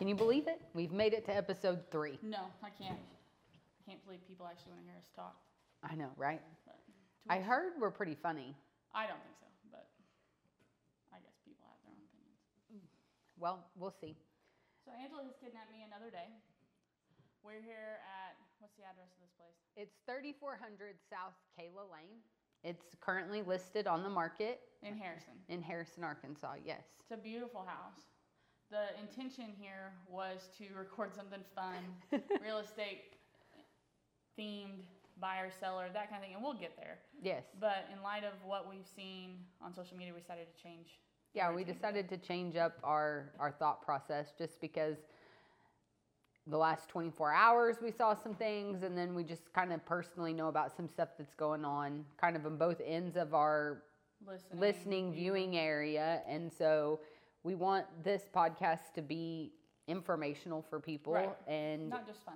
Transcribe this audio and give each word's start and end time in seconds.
Can 0.00 0.08
you 0.08 0.16
believe 0.16 0.48
it? 0.48 0.56
We've 0.72 0.96
made 0.96 1.12
it 1.12 1.28
to 1.28 1.36
episode 1.36 1.84
three. 1.92 2.16
No, 2.24 2.48
I 2.64 2.72
can't. 2.72 2.96
I 2.96 3.80
can't 3.84 4.00
believe 4.08 4.24
people 4.24 4.48
actually 4.48 4.72
want 4.72 4.80
to 4.80 4.88
hear 4.88 4.96
us 4.96 5.12
talk. 5.12 5.36
I 5.84 5.92
know, 5.92 6.08
right? 6.16 6.40
I 7.28 7.36
heard 7.44 7.76
we're 7.76 7.92
pretty 7.92 8.16
funny. 8.16 8.56
I 8.96 9.04
don't 9.04 9.20
think 9.20 9.36
so, 9.44 9.68
but 9.68 9.84
I 11.12 11.20
guess 11.20 11.36
people 11.44 11.68
have 11.68 11.76
their 11.84 11.92
own 11.92 12.00
opinions. 12.00 12.88
Well, 13.36 13.60
we'll 13.76 13.92
see. 13.92 14.16
So 14.88 14.96
Angela 14.96 15.20
has 15.28 15.36
kidnapped 15.36 15.68
me 15.68 15.84
another 15.84 16.08
day. 16.08 16.32
We're 17.44 17.60
here 17.60 18.00
at 18.08 18.40
what's 18.56 18.80
the 18.80 18.88
address 18.88 19.12
of 19.12 19.20
this 19.20 19.36
place? 19.36 19.52
It's 19.76 20.00
3400 20.08 20.96
South 21.12 21.36
Kayla 21.60 21.84
Lane. 21.92 22.24
It's 22.64 22.96
currently 23.04 23.44
listed 23.44 23.84
on 23.84 24.00
the 24.00 24.08
market 24.08 24.64
In 24.80 24.96
Harrison. 24.96 25.36
in 25.52 25.60
Harrison, 25.60 26.08
Arkansas. 26.08 26.56
Yes. 26.64 26.88
It's 27.04 27.12
a 27.12 27.20
beautiful 27.20 27.68
house. 27.68 28.09
The 28.70 28.86
intention 29.00 29.46
here 29.58 29.92
was 30.08 30.48
to 30.58 30.64
record 30.78 31.14
something 31.14 31.40
fun, 31.54 31.82
real 32.42 32.58
estate 32.58 33.14
themed, 34.38 34.84
buyer, 35.20 35.50
seller, 35.58 35.86
that 35.92 36.08
kind 36.08 36.22
of 36.22 36.26
thing, 36.26 36.34
and 36.34 36.42
we'll 36.42 36.54
get 36.54 36.76
there. 36.76 36.98
Yes. 37.22 37.44
But 37.60 37.88
in 37.92 38.02
light 38.02 38.24
of 38.24 38.32
what 38.44 38.68
we've 38.68 38.86
seen 38.86 39.38
on 39.60 39.74
social 39.74 39.96
media, 39.96 40.14
we 40.14 40.20
decided 40.20 40.46
to 40.56 40.62
change. 40.62 40.98
Yeah, 41.34 41.52
we 41.52 41.64
decided 41.64 42.08
to 42.08 42.16
change 42.16 42.56
up 42.56 42.78
our, 42.82 43.32
our 43.38 43.52
thought 43.52 43.82
process 43.82 44.32
just 44.38 44.60
because 44.60 44.96
the 46.46 46.56
last 46.56 46.88
24 46.88 47.32
hours 47.32 47.76
we 47.82 47.92
saw 47.92 48.14
some 48.14 48.34
things 48.34 48.82
and 48.82 48.96
then 48.96 49.14
we 49.14 49.22
just 49.22 49.52
kind 49.52 49.72
of 49.72 49.84
personally 49.84 50.32
know 50.32 50.48
about 50.48 50.74
some 50.74 50.88
stuff 50.88 51.10
that's 51.18 51.34
going 51.34 51.64
on 51.64 52.04
kind 52.20 52.34
of 52.34 52.46
on 52.46 52.56
both 52.56 52.80
ends 52.84 53.16
of 53.16 53.34
our 53.34 53.82
listening, 54.26 54.60
listening 54.60 55.12
viewing 55.12 55.58
area 55.58 56.22
and 56.26 56.50
so 56.52 56.98
we 57.42 57.54
want 57.54 57.86
this 58.02 58.22
podcast 58.34 58.92
to 58.94 59.02
be 59.02 59.52
informational 59.88 60.62
for 60.68 60.78
people 60.80 61.12
Right. 61.14 61.36
and 61.48 61.88
not 61.90 62.06
just 62.06 62.24
fun. 62.24 62.34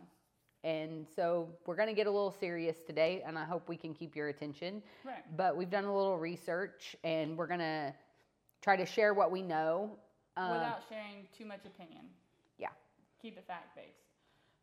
and 0.65 1.07
so 1.15 1.49
we're 1.67 1.77
going 1.77 1.89
to 1.89 1.95
get 1.95 2.07
a 2.07 2.11
little 2.11 2.31
serious 2.33 2.83
today 2.83 3.23
and 3.27 3.39
i 3.39 3.45
hope 3.45 3.69
we 3.69 3.77
can 3.77 3.95
keep 3.95 4.17
your 4.17 4.29
attention 4.29 4.83
Right. 5.05 5.25
but 5.37 5.57
we've 5.57 5.71
done 5.71 5.85
a 5.85 5.95
little 5.95 6.19
research 6.19 6.97
and 7.05 7.37
we're 7.37 7.47
going 7.47 7.61
to 7.61 7.95
try 8.63 8.77
to 8.77 8.87
share 8.87 9.15
what 9.15 9.31
we 9.31 9.43
know 9.43 9.91
um, 10.37 10.51
Without 10.53 10.81
sharing 10.89 11.27
too 11.37 11.45
much 11.45 11.65
opinion. 11.65 12.07
yeah 12.59 12.69
Keep 13.23 13.39
it 13.39 13.45
fact 13.47 13.77
based. 13.77 14.01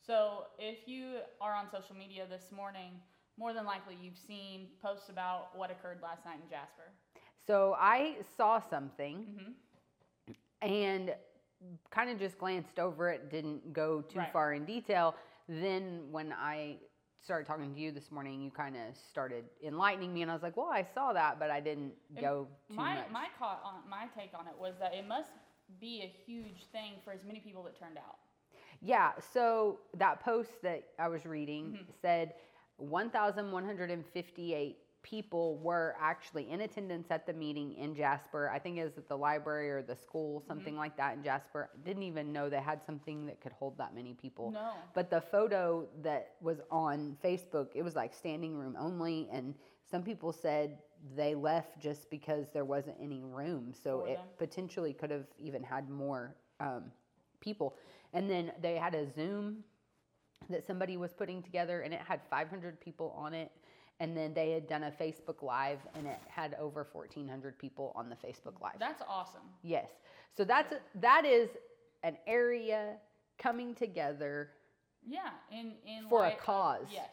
So 0.05 0.45
if 0.59 0.87
you 0.87 1.19
are 1.39 1.53
on 1.53 1.65
social 1.71 1.95
media 1.95 2.25
this 2.29 2.51
morning, 2.51 2.91
more 3.37 3.53
than 3.53 3.65
likely 3.65 3.95
you've 4.01 4.17
seen 4.17 4.67
posts 4.81 5.09
about 5.09 5.57
what 5.57 5.71
occurred 5.71 5.99
last 6.03 6.25
night 6.25 6.39
in 6.43 6.49
Jasper. 6.49 6.91
so 7.47 7.75
i 7.79 8.15
saw 8.37 8.59
something 8.59 9.17
hmm 9.37 9.51
and 10.61 11.13
kind 11.91 12.09
of 12.09 12.19
just 12.19 12.37
glanced 12.37 12.79
over 12.79 13.09
it 13.09 13.29
didn't 13.29 13.73
go 13.73 14.01
too 14.01 14.19
Right. 14.19 14.33
far 14.33 14.53
in 14.53 14.65
detail 14.65 15.15
then 15.47 16.01
when 16.11 16.33
i 16.33 16.77
started 17.23 17.45
talking 17.45 17.73
to 17.73 17.79
you 17.79 17.91
this 17.91 18.11
morning 18.11 18.41
you 18.41 18.49
kind 18.49 18.75
of 18.75 18.81
started 19.09 19.43
enlightening 19.63 20.13
me 20.13 20.23
and 20.23 20.31
i 20.31 20.33
was 20.33 20.43
like 20.43 20.57
well 20.57 20.69
i 20.71 20.85
saw 20.93 21.13
that 21.13 21.39
but 21.39 21.51
i 21.51 21.59
didn't 21.59 21.93
go 22.19 22.47
too 22.69 22.75
My 22.75 22.95
much 22.95 23.05
my 23.11 23.27
caught 23.37 23.61
on 23.63 23.87
my 23.89 24.07
take 24.17 24.31
on 24.37 24.47
it 24.47 24.53
was 24.59 24.73
that 24.79 24.93
it 24.93 25.07
must 25.07 25.29
be 25.79 26.01
a 26.01 26.11
huge 26.25 26.65
thing 26.71 26.93
for 27.05 27.13
as 27.13 27.23
many 27.23 27.39
people 27.39 27.63
that 27.63 27.79
turned 27.79 27.97
out. 27.97 28.17
Yeah, 28.81 29.11
so 29.31 29.79
that 29.97 30.19
post 30.19 30.49
that 30.63 30.83
I 30.99 31.07
was 31.07 31.25
reading 31.25 31.67
Mm-hmm. 31.73 31.91
said 32.01 32.33
1,158 32.77 34.77
people 35.03 35.57
were 35.57 35.95
actually 35.99 36.49
in 36.49 36.61
attendance 36.61 37.07
at 37.09 37.25
the 37.25 37.33
meeting 37.33 37.73
in 37.73 37.95
Jasper. 37.95 38.49
I 38.53 38.59
think 38.59 38.77
it 38.77 38.83
was 38.83 38.97
at 38.97 39.07
the 39.07 39.17
library 39.17 39.69
or 39.71 39.81
the 39.81 39.95
school, 39.95 40.39
Mm-hmm. 40.39 40.47
something 40.47 40.77
like 40.77 40.95
that 40.97 41.15
in 41.17 41.23
Jasper. 41.23 41.69
Didn't 41.83 42.03
even 42.03 42.31
know 42.31 42.49
they 42.49 42.59
had 42.61 42.81
something 42.83 43.25
that 43.25 43.41
could 43.41 43.51
hold 43.53 43.77
that 43.77 43.95
many 43.95 44.13
people. 44.13 44.51
No. 44.51 44.71
But 44.93 45.09
the 45.09 45.21
photo 45.21 45.87
that 46.03 46.35
was 46.41 46.61
on 46.69 47.17
Facebook, 47.23 47.69
it 47.75 47.81
was 47.83 47.95
like 47.95 48.13
standing 48.13 48.55
room 48.55 48.75
only. 48.79 49.27
And 49.31 49.55
some 49.89 50.03
people 50.03 50.31
said 50.31 50.77
they 51.15 51.33
left 51.35 51.79
just 51.79 52.09
because 52.09 52.49
there 52.53 52.65
wasn't 52.65 52.97
any 53.01 53.21
room. 53.23 53.73
So 53.73 54.01
For 54.01 54.07
it 54.09 54.15
them. 54.17 54.25
potentially 54.37 54.93
could 54.93 55.09
have 55.11 55.25
even 55.39 55.63
had 55.63 55.89
more 55.89 56.35
um, 56.59 56.85
people. 57.39 57.75
And 58.13 58.29
then 58.29 58.51
they 58.61 58.75
had 58.75 58.93
a 58.93 59.09
Zoom 59.11 59.63
that 60.49 60.65
somebody 60.65 60.97
was 60.97 61.13
putting 61.13 61.41
together 61.41 61.81
and 61.81 61.93
it 61.93 62.01
had 62.01 62.21
500 62.29 62.79
people 62.79 63.15
on 63.17 63.33
it. 63.33 63.51
And 64.01 64.17
then 64.17 64.33
they 64.33 64.49
had 64.49 64.67
done 64.67 64.81
a 64.85 64.91
Facebook 64.91 65.43
Live 65.43 65.77
and 65.93 66.07
it 66.07 66.17
had 66.27 66.55
over 66.55 66.87
1,400 66.91 67.59
people 67.59 67.91
on 67.95 68.09
the 68.09 68.15
Facebook 68.15 68.59
Live. 68.59 68.79
That's 68.79 69.03
awesome. 69.07 69.43
Yes. 69.61 69.89
So 70.35 70.43
that's 70.43 70.73
that 70.95 71.23
is 71.23 71.49
an 72.01 72.17
area 72.25 72.95
coming 73.37 73.75
together 73.75 74.49
Yeah, 75.05 75.29
in 75.51 75.73
in 75.85 76.09
For 76.09 76.25
a 76.25 76.35
cause. 76.35 76.87
yes. 76.91 77.11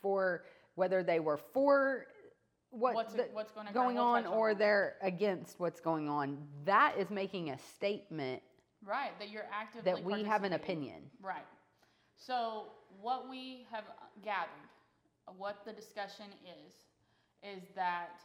for 0.00 0.44
whether 0.74 1.02
they 1.02 1.20
were 1.20 1.36
for 1.36 2.06
what 2.70 2.94
What's 2.94 3.12
the- 3.12 3.28
what's 3.34 3.52
going, 3.52 3.70
going 3.74 3.96
we'll 3.96 4.04
on 4.04 4.26
or 4.26 4.54
that. 4.54 4.58
they're 4.58 4.96
against 5.02 5.60
what's 5.60 5.80
going 5.80 6.08
on. 6.08 6.48
That 6.64 6.94
is 6.96 7.10
making 7.10 7.50
a 7.50 7.58
statement 7.58 8.42
right 8.82 9.12
that 9.18 9.28
you're 9.28 9.48
actively 9.52 9.92
that 9.92 10.02
we 10.02 10.24
have 10.24 10.44
an 10.44 10.54
opinion. 10.54 11.10
Right. 11.20 11.46
So 12.16 12.68
what 13.02 13.28
we 13.28 13.66
have 13.70 13.84
gathered, 14.24 14.48
what 15.36 15.64
the 15.64 15.72
discussion 15.72 16.26
is, 16.44 16.72
is 17.42 17.62
that 17.74 18.20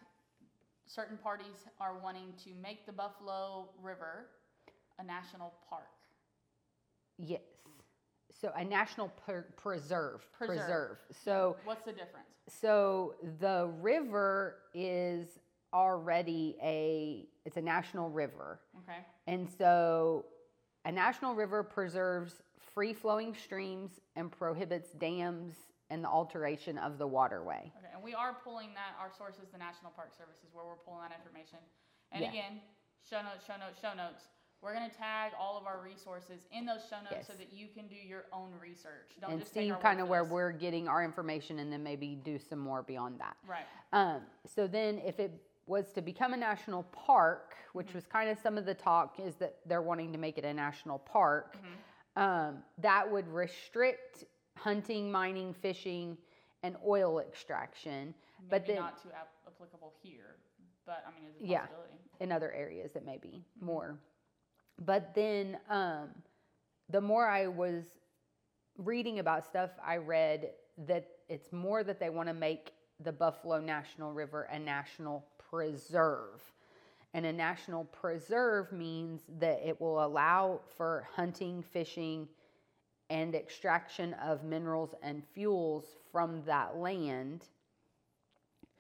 certain 0.85 1.17
parties 1.17 1.65
are 1.79 1.97
wanting 2.01 2.33
to 2.43 2.51
make 2.61 2.85
the 2.85 2.91
Buffalo 2.91 3.69
River 3.81 4.27
a 4.99 5.03
national 5.03 5.53
park. 5.69 5.87
Yes. 7.17 7.41
So 8.39 8.51
a 8.55 8.63
national 8.63 9.09
per- 9.25 9.47
preserve, 9.55 10.25
Preserve. 10.31 10.57
preserve. 10.57 10.97
So 11.23 11.57
What's 11.63 11.83
the 11.83 11.91
difference? 11.91 12.27
so 12.47 13.15
the 13.39 13.69
river 13.81 14.57
is 14.73 15.39
already 15.73 16.55
a 16.61 17.27
it's 17.45 17.57
a 17.57 17.61
national 17.61 18.09
river. 18.09 18.59
Okay. 18.83 18.99
And 19.25 19.47
so 19.57 20.25
a 20.85 20.91
national 20.91 21.33
river 21.35 21.63
preserves 21.63 22.41
free 22.73 22.93
flowing 22.93 23.33
streams 23.33 23.99
and 24.15 24.31
prohibits 24.31 24.91
dams 24.91 25.55
and 25.89 26.03
the 26.03 26.09
alteration 26.09 26.77
of 26.77 26.97
the 26.97 27.07
waterway. 27.07 27.71
Okay. 27.77 27.87
And 27.93 28.03
we 28.03 28.13
are 28.13 28.35
pulling 28.43 28.73
that. 28.73 28.95
Our 28.99 29.11
source 29.17 29.35
is 29.41 29.49
the 29.51 29.57
National 29.57 29.91
Park 29.91 30.13
Service, 30.17 30.37
is 30.45 30.53
where 30.53 30.65
we're 30.65 30.75
pulling 30.85 31.01
that 31.07 31.15
information. 31.17 31.59
And 32.11 32.23
Yeah. 32.23 32.29
again, 32.29 32.61
show 33.09 33.21
notes, 33.21 33.45
show 33.45 33.57
notes, 33.57 33.79
show 33.79 33.93
notes. 33.93 34.27
We're 34.61 34.73
gonna 34.73 34.89
tag 34.89 35.33
all 35.39 35.55
of 35.57 35.67
our 35.67 35.79
resources 35.79 36.47
in 36.51 36.65
those 36.65 36.83
show 36.89 36.99
notes 37.01 37.27
so 37.27 37.33
Yes. 37.33 37.37
that 37.37 37.53
you 37.53 37.67
can 37.67 37.87
do 37.87 37.95
your 37.95 38.25
own 38.33 38.57
research. 38.59 39.15
Don't 39.21 39.31
and 39.31 39.39
just 39.39 39.53
take 39.53 39.63
see 39.65 39.71
our 39.71 39.77
word 39.77 39.83
kind 39.83 40.01
of 40.01 40.07
for 40.07 40.11
where 40.11 40.23
this. 40.23 40.31
we're 40.31 40.51
getting 40.51 40.87
our 40.87 41.03
information 41.03 41.59
and 41.59 41.71
then 41.71 41.83
maybe 41.83 42.15
do 42.15 42.39
some 42.39 42.59
more 42.59 42.81
beyond 42.81 43.19
that. 43.19 43.37
Right. 43.45 43.65
Um, 43.93 44.25
so 44.45 44.67
then 44.67 44.97
if 44.99 45.19
it 45.19 45.31
was 45.67 45.91
to 45.93 46.01
become 46.01 46.33
a 46.33 46.37
national 46.37 46.83
park, 46.83 47.55
which 47.73 47.87
Mm-hmm. 47.87 47.97
was 47.97 48.07
kind 48.07 48.29
of 48.29 48.39
some 48.39 48.57
of 48.57 48.65
the 48.65 48.73
talk 48.73 49.19
is 49.19 49.35
that 49.35 49.59
they're 49.67 49.81
wanting 49.81 50.11
to 50.13 50.17
make 50.17 50.37
it 50.37 50.43
a 50.45 50.53
national 50.53 50.99
park, 50.99 51.55
Mm-hmm. 51.57 52.19
um, 52.19 52.63
that 52.79 53.09
would 53.09 53.27
restrict 53.27 54.25
hunting, 54.61 55.11
mining, 55.11 55.53
fishing, 55.53 56.17
and 56.63 56.75
oil 56.85 57.19
extraction. 57.19 58.13
but 58.49 58.61
Maybe 58.63 58.73
then 58.73 58.81
not 58.83 59.01
too 59.01 59.09
ap- 59.09 59.33
applicable 59.47 59.93
here, 60.01 60.35
but 60.85 61.03
I 61.07 61.11
mean, 61.19 61.29
it's 61.29 61.41
a 61.41 61.47
Yeah. 61.47 61.65
in 62.19 62.31
other 62.31 62.51
areas 62.51 62.95
it 62.95 63.05
may 63.05 63.17
be 63.17 63.43
Mm-hmm. 63.57 63.65
more. 63.65 63.97
But 64.85 65.13
then 65.15 65.57
um, 65.69 66.09
the 66.89 67.01
more 67.01 67.27
I 67.27 67.47
was 67.47 67.85
reading 68.77 69.19
about 69.19 69.45
stuff, 69.45 69.71
I 69.83 69.97
read 69.97 70.51
that 70.87 71.07
it's 71.29 71.51
more 71.51 71.83
that 71.83 71.99
they 71.99 72.09
want 72.09 72.27
to 72.29 72.33
make 72.33 72.73
the 72.99 73.11
Buffalo 73.11 73.59
National 73.59 74.11
River 74.13 74.43
a 74.43 74.59
national 74.59 75.25
preserve. 75.49 76.41
And 77.13 77.25
a 77.25 77.33
national 77.33 77.85
preserve 77.85 78.71
means 78.71 79.21
that 79.39 79.61
it 79.65 79.79
will 79.81 80.03
allow 80.05 80.59
for 80.77 81.07
hunting, 81.15 81.63
fishing, 81.63 82.27
and 83.09 83.35
extraction 83.35 84.13
of 84.15 84.43
minerals 84.43 84.93
and 85.01 85.23
fuels 85.33 85.85
from 86.11 86.43
that 86.45 86.77
land. 86.77 87.45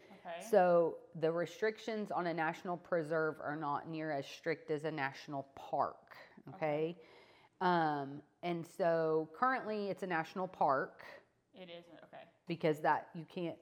Okay. 0.01 0.45
So 0.49 0.97
the 1.19 1.31
restrictions 1.31 2.11
on 2.11 2.27
a 2.27 2.33
national 2.33 2.77
preserve 2.77 3.35
are 3.41 3.55
not 3.55 3.87
near 3.89 4.11
as 4.11 4.25
strict 4.25 4.71
as 4.71 4.83
a 4.83 4.91
national 4.91 5.47
park. 5.55 6.15
Okay. 6.55 6.97
Um, 7.61 8.21
and 8.43 8.65
so 8.77 9.29
currently 9.37 9.87
it's 9.89 10.03
a 10.03 10.07
national 10.07 10.47
park 10.47 11.03
it 11.55 11.69
is 11.69 11.85
okay. 12.03 12.23
because 12.47 12.79
that 12.81 13.07
you 13.15 13.25
can't. 13.33 13.57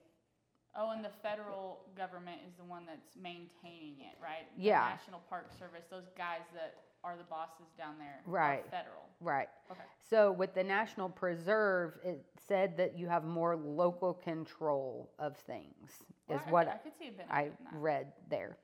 Oh, 0.78 0.90
and 0.90 1.02
the 1.02 1.10
federal 1.22 1.80
government 1.96 2.38
is 2.46 2.52
the 2.58 2.64
one 2.64 2.82
that's 2.86 3.16
maintaining 3.16 3.96
it, 4.00 4.20
right? 4.22 4.44
The 4.58 4.64
Yeah. 4.64 4.90
National 4.90 5.20
Park 5.30 5.50
Service, 5.58 5.86
those 5.90 6.10
guys 6.18 6.42
that 6.52 6.76
are 7.06 7.16
the 7.16 7.24
bosses 7.24 7.68
down 7.78 7.94
there, 7.98 8.20
Right. 8.26 8.68
federal. 8.68 9.04
Right. 9.20 9.48
Okay. 9.70 9.80
So 10.10 10.32
with 10.32 10.54
the 10.54 10.64
national 10.64 11.08
preserve, 11.08 11.98
it 12.02 12.24
said 12.48 12.76
that 12.78 12.98
you 12.98 13.06
have 13.08 13.24
more 13.24 13.56
local 13.56 14.12
control 14.12 15.12
of 15.20 15.36
things. 15.36 16.04
Well, 16.26 16.38
Is 16.38 16.44
I, 16.48 16.50
what 16.50 16.68
I 16.68 16.76
could 16.78 16.92
see 16.98 17.08
a 17.08 17.12
benefit 17.12 17.32
I 17.32 17.50
read 17.72 18.12
there. 18.28 18.58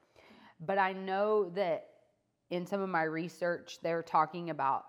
But 0.60 0.78
I 0.78 0.92
know 0.92 1.50
that 1.50 1.88
in 2.50 2.66
some 2.66 2.80
of 2.80 2.88
my 2.88 3.04
research, 3.04 3.78
they're 3.80 4.02
talking 4.02 4.50
about 4.50 4.86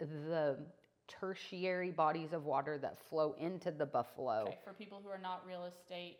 the 0.00 0.58
tertiary 1.06 1.92
bodies 1.92 2.32
of 2.32 2.44
water 2.44 2.76
that 2.78 2.98
flow 2.98 3.34
into 3.38 3.70
the 3.70 3.86
buffalo. 3.86 4.42
Okay, 4.42 4.58
for 4.64 4.72
people 4.72 5.00
who 5.02 5.10
are 5.10 5.18
not 5.18 5.46
real 5.46 5.64
estate 5.64 6.18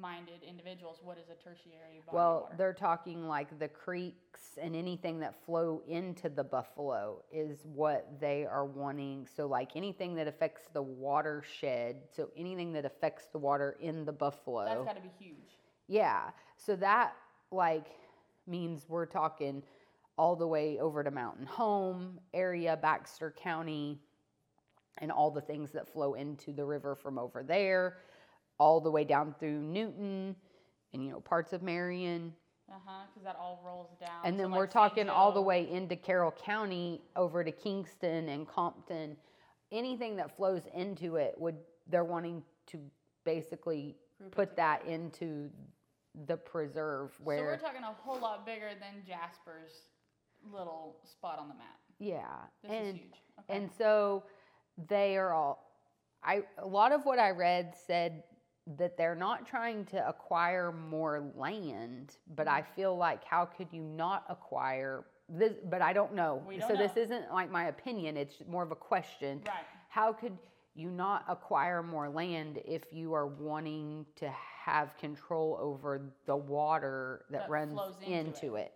minded 0.00 0.42
individuals, 0.46 1.00
what 1.02 1.18
is 1.18 1.28
a 1.28 1.34
tertiary 1.34 2.00
body 2.04 2.14
Well, 2.16 2.42
water? 2.42 2.54
they're 2.58 2.72
talking 2.72 3.26
like 3.26 3.58
the 3.58 3.68
creeks 3.68 4.58
and 4.60 4.76
anything 4.76 5.20
that 5.20 5.34
flow 5.44 5.82
into 5.88 6.28
the 6.28 6.44
buffalo 6.44 7.22
is 7.32 7.64
what 7.64 8.20
they 8.20 8.44
are 8.44 8.64
wanting. 8.64 9.26
So, 9.34 9.46
like 9.46 9.76
anything 9.76 10.14
that 10.16 10.28
affects 10.28 10.68
the 10.72 10.82
watershed, 10.82 12.02
so 12.14 12.30
anything 12.36 12.72
that 12.72 12.84
affects 12.84 13.26
the 13.32 13.38
water 13.38 13.76
in 13.80 14.04
the 14.04 14.12
buffalo. 14.12 14.64
That's 14.64 14.84
got 14.84 14.96
to 14.96 15.02
be 15.02 15.12
huge. 15.18 15.58
Yeah. 15.88 16.30
So 16.56 16.76
that 16.76 17.14
like 17.50 17.86
means 18.46 18.86
we're 18.88 19.06
talking 19.06 19.62
all 20.18 20.36
the 20.36 20.46
way 20.46 20.78
over 20.78 21.04
to 21.04 21.10
Mountain 21.10 21.46
Home 21.46 22.18
area, 22.32 22.76
Baxter 22.80 23.34
County, 23.36 24.00
and 24.98 25.12
all 25.12 25.30
the 25.30 25.40
things 25.40 25.70
that 25.72 25.88
flow 25.88 26.14
into 26.14 26.52
the 26.52 26.64
river 26.64 26.94
from 26.94 27.18
over 27.18 27.42
there, 27.42 27.98
all 28.58 28.80
the 28.80 28.90
way 28.90 29.04
down 29.04 29.34
through 29.38 29.60
Newton 29.60 30.34
and 30.92 31.04
you 31.04 31.10
know 31.10 31.20
parts 31.20 31.52
of 31.52 31.62
Marion. 31.62 32.32
Uh 32.70 32.74
huh. 32.84 33.04
Because 33.08 33.24
that 33.24 33.36
all 33.40 33.62
rolls 33.64 33.90
down. 34.00 34.22
And 34.24 34.38
then 34.38 34.50
like, 34.50 34.58
we're 34.58 34.66
talking 34.66 35.08
all 35.08 35.30
the 35.32 35.40
way 35.42 35.70
into 35.70 35.94
Carroll 35.94 36.32
County 36.32 37.00
over 37.14 37.44
to 37.44 37.52
Kingston 37.52 38.28
and 38.28 38.48
Compton. 38.48 39.16
Anything 39.70 40.16
that 40.16 40.36
flows 40.36 40.62
into 40.74 41.16
it 41.16 41.34
would 41.38 41.56
they're 41.88 42.04
wanting 42.04 42.42
to 42.68 42.78
basically 43.24 43.96
Group 44.18 44.34
put 44.34 44.56
that 44.56 44.84
into 44.86 45.50
the 46.26 46.36
preserve 46.36 47.12
where. 47.22 47.38
So 47.38 47.44
we're 47.44 47.56
talking 47.58 47.82
a 47.82 47.92
whole 48.02 48.18
lot 48.18 48.44
bigger 48.46 48.70
than 48.80 49.04
Jasper's 49.06 49.72
little 50.52 50.96
spot 51.04 51.38
on 51.38 51.48
the 51.48 51.54
map. 51.54 51.78
yeah 51.98 52.24
This 52.62 52.72
and 52.72 52.86
is 52.88 52.94
huge. 52.94 53.12
Okay. 53.40 53.58
and 53.58 53.70
so 53.76 54.22
they 54.88 55.16
are 55.16 55.32
all 55.32 55.72
i 56.22 56.42
a 56.58 56.66
lot 56.66 56.92
of 56.92 57.04
what 57.04 57.18
i 57.18 57.30
read 57.30 57.74
said 57.86 58.22
that 58.76 58.96
they're 58.96 59.14
not 59.14 59.46
trying 59.46 59.84
to 59.86 60.08
acquire 60.08 60.72
more 60.72 61.30
land 61.36 62.16
but 62.34 62.46
Mm-hmm. 62.46 62.56
i 62.56 62.62
feel 62.62 62.96
like 62.96 63.24
how 63.24 63.44
could 63.44 63.68
you 63.72 63.82
not 63.82 64.24
acquire 64.28 65.04
this 65.28 65.54
but 65.70 65.82
i 65.82 65.92
don't 65.92 66.14
know 66.14 66.42
don't 66.48 66.68
so 66.68 66.76
this 66.76 66.96
isn't 66.96 67.32
like 67.32 67.50
my 67.50 67.66
opinion 67.66 68.16
it's 68.16 68.36
more 68.48 68.62
of 68.62 68.70
a 68.72 68.76
question 68.76 69.40
right. 69.46 69.64
how 69.88 70.12
could 70.12 70.36
you 70.74 70.90
not 70.90 71.24
acquire 71.28 71.82
more 71.82 72.08
land 72.08 72.60
if 72.66 72.82
you 72.92 73.14
are 73.14 73.26
wanting 73.26 74.04
to 74.16 74.30
have 74.64 74.96
control 74.98 75.58
over 75.60 76.12
the 76.26 76.36
water 76.36 77.24
that, 77.30 77.42
That 77.42 77.50
runs 77.50 77.72
flows 77.72 77.94
into 78.06 78.18
into 78.28 78.56
it. 78.56 78.72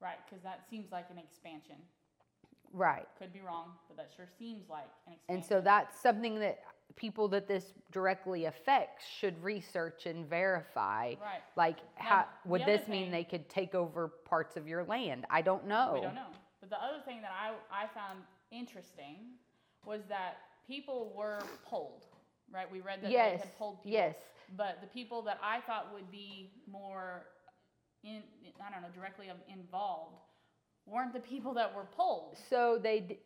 Right. 0.00 0.16
Because 0.28 0.42
that 0.42 0.64
seems 0.68 0.90
like 0.90 1.06
an 1.10 1.18
expansion. 1.18 1.76
right 2.72 3.06
Could 3.18 3.32
be 3.32 3.40
wrong, 3.40 3.72
but 3.88 3.96
that 3.96 4.10
sure 4.16 4.26
seems 4.38 4.68
like 4.68 4.88
an 5.06 5.12
expansion. 5.14 5.36
And 5.36 5.44
so 5.44 5.60
that's 5.60 6.00
something 6.00 6.40
that 6.40 6.58
people 6.96 7.28
that 7.28 7.46
this 7.46 7.72
directly 7.92 8.46
affects 8.46 9.04
should 9.20 9.42
research 9.42 10.06
and 10.06 10.28
verify. 10.28 11.08
Right. 11.20 11.42
Like, 11.56 11.78
how 11.94 12.24
would 12.46 12.64
this 12.64 12.88
mean 12.88 13.04
thing- 13.04 13.10
they 13.12 13.24
could 13.24 13.48
take 13.48 13.74
over 13.74 14.08
parts 14.08 14.56
of 14.56 14.66
your 14.66 14.82
land? 14.84 15.26
I 15.30 15.42
don't 15.42 15.66
know. 15.66 15.92
We 15.94 16.00
don't 16.00 16.14
know. 16.14 16.28
But 16.60 16.70
the 16.70 16.82
other 16.82 17.02
thing 17.04 17.20
that 17.20 17.32
I, 17.32 17.52
I 17.70 17.86
found 17.88 18.20
interesting 18.50 19.16
was 19.84 20.00
that 20.08 20.38
people 20.66 21.12
were 21.16 21.40
polled, 21.64 22.06
right? 22.52 22.70
We 22.70 22.80
read 22.80 23.02
that 23.02 23.10
Yes. 23.10 23.40
they 23.42 23.46
had 23.48 23.58
polled 23.58 23.76
people. 23.82 23.92
Yes. 23.92 24.16
But 24.56 24.78
the 24.80 24.86
people 24.88 25.22
that 25.22 25.38
I 25.42 25.60
thought 25.60 25.92
would 25.92 26.10
be 26.10 26.50
more 26.70 27.26
in, 28.02 28.22
I 28.66 28.72
don't 28.72 28.82
know, 28.82 28.88
directly 28.94 29.30
involved 29.52 30.16
weren't 30.86 31.12
the 31.12 31.20
people 31.20 31.52
that 31.54 31.74
were 31.74 31.84
polled. 31.96 32.38
So 32.48 32.78
they, 32.82 33.00
d- 33.00 33.18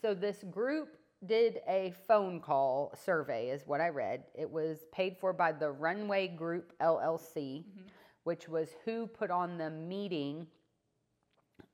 so 0.00 0.14
this 0.14 0.42
group 0.50 0.96
did 1.26 1.60
a 1.68 1.92
phone 2.06 2.40
call 2.40 2.94
survey, 3.04 3.50
is 3.50 3.62
what 3.66 3.80
I 3.80 3.88
read. 3.88 4.24
It 4.34 4.50
was 4.50 4.84
paid 4.92 5.16
for 5.18 5.32
by 5.32 5.52
the 5.52 5.70
Runway 5.70 6.28
Group 6.28 6.72
LLC, 6.80 7.64
Mm-hmm. 7.64 7.88
which 8.24 8.48
was 8.48 8.70
who 8.84 9.06
put 9.06 9.30
on 9.30 9.58
the 9.58 9.70
meeting. 9.70 10.46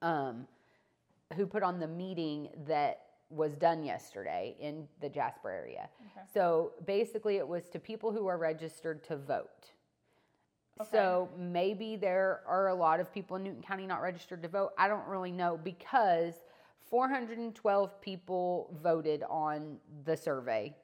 Um, 0.01 0.47
who 1.35 1.45
put 1.47 1.63
on 1.63 1.79
the 1.79 1.87
meeting 1.87 2.49
that 2.67 3.03
was 3.29 3.55
done 3.55 3.83
yesterday 3.83 4.55
in 4.59 4.87
the 4.99 5.07
Jasper 5.07 5.49
area. 5.49 5.87
Okay. 6.01 6.25
So 6.33 6.73
basically, 6.85 7.37
it 7.37 7.47
was 7.47 7.69
to 7.69 7.79
people 7.79 8.11
who 8.11 8.27
are 8.27 8.37
registered 8.37 9.03
to 9.05 9.15
vote. 9.15 9.71
Okay. 10.81 10.89
So 10.91 11.29
maybe 11.37 11.95
there 11.95 12.41
are 12.47 12.67
a 12.69 12.73
lot 12.75 12.99
of 12.99 13.13
people 13.13 13.37
in 13.37 13.43
Newton 13.43 13.61
County 13.61 13.85
not 13.87 14.01
registered 14.01 14.41
to 14.43 14.49
vote. 14.49 14.71
I 14.77 14.87
don't 14.89 15.07
really 15.07 15.31
know 15.31 15.57
because 15.63 16.33
412 16.91 18.01
people 18.01 18.77
voted 18.83 19.23
on 19.29 19.77
the 20.05 20.15
survey. 20.15 20.75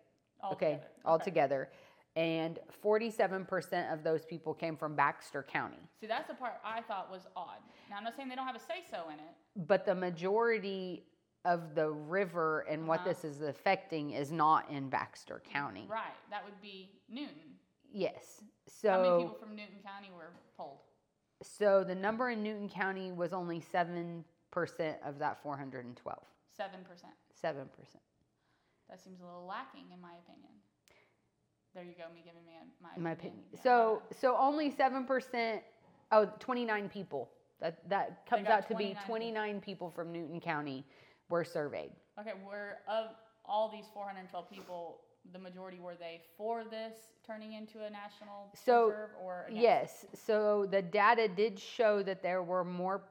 Okay, 0.54 0.80
Altogether. 1.06 1.68
altogether. 1.68 1.69
And 2.15 2.57
47% 2.83 3.94
of 3.94 4.04
those 4.04 4.25
people 4.25 4.54
came 4.54 4.75
from 4.75 4.95
Baxter 4.95 5.44
County. 5.44 5.77
See, 6.01 6.07
that's 6.07 6.27
the 6.27 6.33
part 6.33 6.54
I 6.65 6.81
thought 6.81 7.12
was 7.12 7.27
odd. 7.36 7.57
Now, 7.89 7.98
I'm 7.98 8.04
not 8.04 8.15
saying 8.15 8.30
they 8.30 8.36
don't 8.36 8.48
have 8.48 8.56
a 8.56 8.59
say 8.59 8.83
so 8.89 9.04
in 9.13 9.15
it. 9.19 9.68
But 9.68 9.86
the 9.86 9.94
majority 9.94 11.04
of 11.45 11.75
the 11.75 11.89
river 11.92 12.62
and 12.69 12.88
what 12.88 13.01
Uh-huh. 13.01 13.09
this 13.09 13.24
is 13.24 13.42
affecting 13.42 14.12
is 14.12 14.31
not 14.31 14.68
in 14.69 14.89
Baxter 14.89 15.42
County. 15.51 15.86
Right. 15.89 16.13
That 16.31 16.44
would 16.45 16.59
be 16.62 16.92
Newton. 17.07 17.56
Yes. 17.92 18.44
So 18.68 18.89
How 18.92 19.01
many 19.01 19.24
people 19.24 19.38
from 19.39 19.56
Newton 19.56 19.80
County 19.83 20.09
were 20.15 20.31
polled? 20.57 20.80
so 21.44 21.83
the 21.83 21.94
number 21.95 22.31
in 22.31 22.42
Newton 22.42 22.68
County 22.68 23.12
was 23.12 23.31
only 23.31 23.59
7% 24.55 24.95
of 25.05 25.19
that 25.19 25.41
412. 25.41 26.17
7%. 26.59 26.63
7%. 27.44 27.65
That 28.89 29.03
seems 29.03 29.19
a 29.19 29.23
little 29.23 29.45
lacking, 29.45 29.85
in 29.94 30.01
my 30.01 30.13
opinion. 30.25 30.51
There 31.73 31.83
you 31.83 31.94
go, 31.97 32.05
me 32.13 32.21
giving 32.25 32.44
me 32.45 32.53
a, 32.59 32.83
my, 32.83 32.89
in 32.95 33.03
my 33.03 33.11
opinion. 33.11 33.44
Yeah. 33.53 33.59
So 33.61 34.01
so 34.19 34.35
only 34.38 34.71
7% 34.71 35.61
oh 36.11 36.25
29 36.39 36.89
people. 36.89 37.29
That 37.59 37.88
that 37.89 38.25
comes 38.27 38.47
out 38.47 38.67
to 38.69 38.75
be 38.75 38.95
29 39.05 39.47
people. 39.47 39.61
people 39.61 39.91
from 39.91 40.11
Newton 40.11 40.39
County 40.39 40.83
were 41.29 41.44
surveyed. 41.44 41.91
Okay, 42.19 42.33
were 42.44 42.77
of 42.88 43.11
all 43.45 43.69
these 43.69 43.85
412 43.94 44.49
people, 44.49 45.01
the 45.33 45.39
majority 45.39 45.79
were 45.79 45.95
they 45.95 46.21
for 46.38 46.63
this 46.63 46.94
turning 47.25 47.53
into 47.53 47.79
a 47.83 47.89
national 47.89 48.49
So, 48.55 48.88
preserve 48.88 49.09
or 49.21 49.45
against? 49.47 49.61
Yes. 49.61 50.05
So 50.15 50.67
the 50.69 50.81
data 50.81 51.27
did 51.27 51.59
show 51.59 52.01
that 52.03 52.23
there 52.23 52.41
were 52.41 52.63
more 52.63 53.03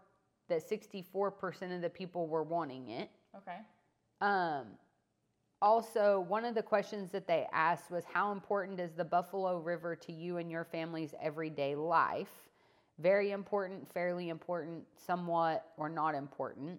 that 0.48 0.68
64% 0.68 1.74
of 1.74 1.82
the 1.82 1.90
people 1.90 2.26
were 2.26 2.42
wanting 2.42 2.88
it. 2.90 3.10
Okay. 3.36 3.58
Um, 4.20 4.66
also, 5.62 6.24
one 6.28 6.44
of 6.44 6.54
the 6.54 6.62
questions 6.62 7.10
that 7.12 7.26
they 7.26 7.46
asked 7.52 7.90
was 7.90 8.04
how 8.04 8.32
important 8.32 8.78
is 8.78 8.92
the 8.92 9.04
Buffalo 9.04 9.58
River 9.58 9.96
to 9.96 10.12
you 10.12 10.36
and 10.36 10.50
your 10.50 10.64
family's 10.64 11.14
everyday 11.20 11.74
life? 11.74 12.48
Very 12.98 13.32
important, 13.32 13.90
fairly 13.92 14.28
important, 14.28 14.84
somewhat, 14.96 15.66
or 15.76 15.88
not 15.88 16.14
important. 16.14 16.78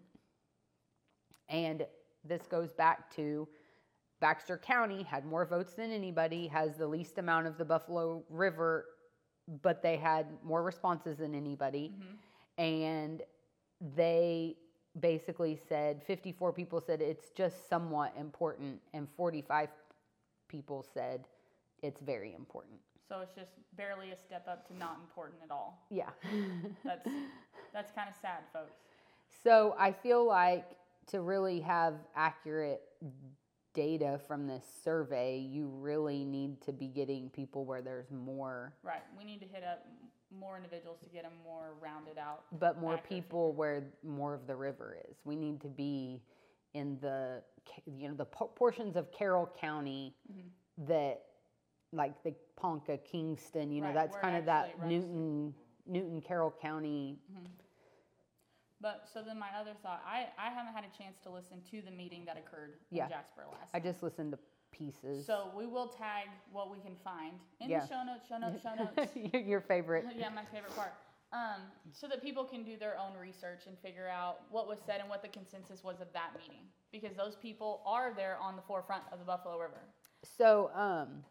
And 1.49 1.85
this 2.23 2.43
goes 2.47 2.73
back 2.73 3.13
to 3.15 3.47
Baxter 4.19 4.57
County 4.57 5.03
had 5.03 5.25
more 5.25 5.45
votes 5.45 5.73
than 5.73 5.91
anybody, 5.91 6.47
has 6.47 6.75
the 6.75 6.87
least 6.87 7.17
amount 7.17 7.47
of 7.47 7.57
the 7.57 7.65
Buffalo 7.65 8.23
River, 8.29 8.85
but 9.61 9.83
they 9.83 9.95
had 9.95 10.25
more 10.43 10.63
responses 10.63 11.17
than 11.17 11.35
anybody. 11.35 11.93
And 12.57 13.21
they 13.95 14.55
basically 14.99 15.59
said 15.69 16.01
54 16.05 16.53
people 16.53 16.81
said 16.81 17.01
it's 17.01 17.29
just 17.29 17.69
somewhat 17.69 18.13
important, 18.19 18.79
and 18.93 19.07
45 19.15 19.69
people 20.47 20.85
said 20.93 21.25
it's 21.83 22.01
very 22.01 22.33
important. 22.33 22.79
So 23.07 23.19
it's 23.21 23.35
just 23.35 23.51
barely 23.77 24.11
a 24.11 24.17
step 24.17 24.47
up 24.49 24.67
to 24.67 24.77
not 24.77 24.97
important 25.01 25.39
at 25.43 25.51
all. 25.51 25.85
Yeah. 25.89 26.09
That's 26.83 27.07
that's 27.73 27.91
kind 27.91 28.09
of 28.09 28.15
sad, 28.21 28.39
folks. 28.51 28.73
so 29.43 29.75
I 29.77 29.91
feel 29.91 30.25
like 30.25 30.65
to 31.07 31.21
really 31.21 31.59
have 31.61 31.93
accurate 32.15 32.81
data 33.73 34.19
from 34.27 34.47
this 34.47 34.63
survey, 34.83 35.37
you 35.37 35.67
really 35.67 36.25
need 36.25 36.59
to 36.61 36.71
be 36.73 36.87
getting 36.87 37.29
people 37.29 37.63
where 37.63 37.81
there's 37.81 38.09
more, 38.11 38.73
Right. 38.83 39.03
We 39.17 39.23
need 39.23 39.39
to 39.41 39.45
hit 39.45 39.63
up 39.63 39.85
more 40.31 40.57
individuals 40.57 40.99
to 41.03 41.09
get 41.09 41.23
them 41.23 41.33
more 41.43 41.73
rounded 41.81 42.17
out. 42.17 42.43
but 42.59 42.79
more 42.79 42.95
Accurate 42.95 43.09
people 43.09 43.53
where 43.53 43.83
more 44.03 44.33
of 44.33 44.45
the 44.47 44.55
river 44.55 44.97
is. 45.09 45.15
We 45.23 45.35
need 45.35 45.61
to 45.61 45.67
be 45.69 46.21
in 46.73 46.97
the, 47.01 47.41
you 47.85 48.09
know, 48.09 48.15
the 48.15 48.25
portions 48.25 48.95
of 48.95 49.11
Carroll 49.11 49.49
County 49.59 50.13
Mm-hmm. 50.31 50.85
that, 50.87 51.23
like 51.93 52.21
the 52.23 52.33
Ponca, 52.57 52.97
Kingston, 52.97 53.71
you 53.71 53.79
know, 53.81 53.87
Right, 53.87 53.95
that's 53.95 54.17
kind 54.17 54.35
of 54.35 54.45
that 54.45 54.73
runs- 54.77 54.91
Newton, 54.91 55.53
Newton, 55.87 56.21
Carroll 56.21 56.53
County. 56.61 57.17
But 58.79 59.07
so 59.11 59.23
then 59.23 59.39
my 59.39 59.47
other 59.59 59.71
thought, 59.81 60.03
I, 60.05 60.27
I 60.37 60.49
haven't 60.51 60.73
had 60.73 60.83
a 60.83 60.95
chance 60.97 61.17
to 61.23 61.29
listen 61.31 61.61
to 61.71 61.81
the 61.81 61.89
meeting 61.89 62.25
that 62.25 62.37
occurred 62.37 62.73
Yeah. 62.91 63.05
in 63.05 63.09
Jasper 63.09 63.43
last 63.51 63.71
I 63.73 63.79
just 63.79 64.03
listened 64.03 64.33
to 64.33 64.39
pieces. 64.71 65.25
So 65.25 65.49
we 65.57 65.65
will 65.65 65.87
tag 65.87 66.27
what 66.51 66.71
we 66.71 66.79
can 66.79 66.95
find 67.03 67.33
in 67.59 67.69
Yeah. 67.69 67.81
the 67.81 67.87
show 67.87 68.03
notes, 68.03 68.27
show 68.27 68.37
notes, 68.37 68.61
show 68.61 68.75
notes. 69.05 69.15
Your- 69.33 69.41
Your 69.41 69.61
favorite. 69.61 70.05
yeah, 70.17 70.29
my 70.29 70.45
favorite 70.45 70.75
part. 70.75 70.93
Um, 71.33 71.61
so 71.91 72.07
that 72.07 72.21
people 72.21 72.45
can 72.45 72.63
do 72.63 72.77
their 72.77 72.97
own 72.97 73.17
research 73.19 73.63
and 73.67 73.77
figure 73.79 74.07
out 74.07 74.39
what 74.49 74.65
was 74.67 74.79
said 74.85 75.01
and 75.01 75.09
what 75.09 75.21
the 75.21 75.27
consensus 75.27 75.83
was 75.83 75.99
of 75.99 76.07
that 76.13 76.29
meeting. 76.39 76.63
Because 76.91 77.17
those 77.17 77.35
people 77.35 77.81
are 77.85 78.13
there 78.15 78.37
on 78.41 78.55
the 78.55 78.61
forefront 78.61 79.03
of 79.11 79.19
the 79.19 79.25
Buffalo 79.25 79.59
River. 79.59 79.81
So, 80.23 80.71
um, 80.73 81.23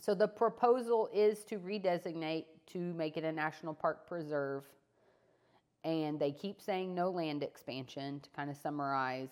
so 0.00 0.14
the 0.14 0.28
proposal 0.28 1.08
is 1.12 1.42
to 1.46 1.58
redesignate 1.58 2.44
to 2.68 2.78
make 2.94 3.16
it 3.16 3.24
a 3.24 3.32
national 3.32 3.74
park 3.74 4.06
preserve. 4.06 4.62
And 5.84 6.20
they 6.20 6.30
keep 6.30 6.60
saying 6.60 6.94
no 6.94 7.10
land 7.10 7.42
expansion 7.42 8.20
to 8.20 8.30
kind 8.30 8.50
of 8.50 8.56
summarize. 8.56 9.30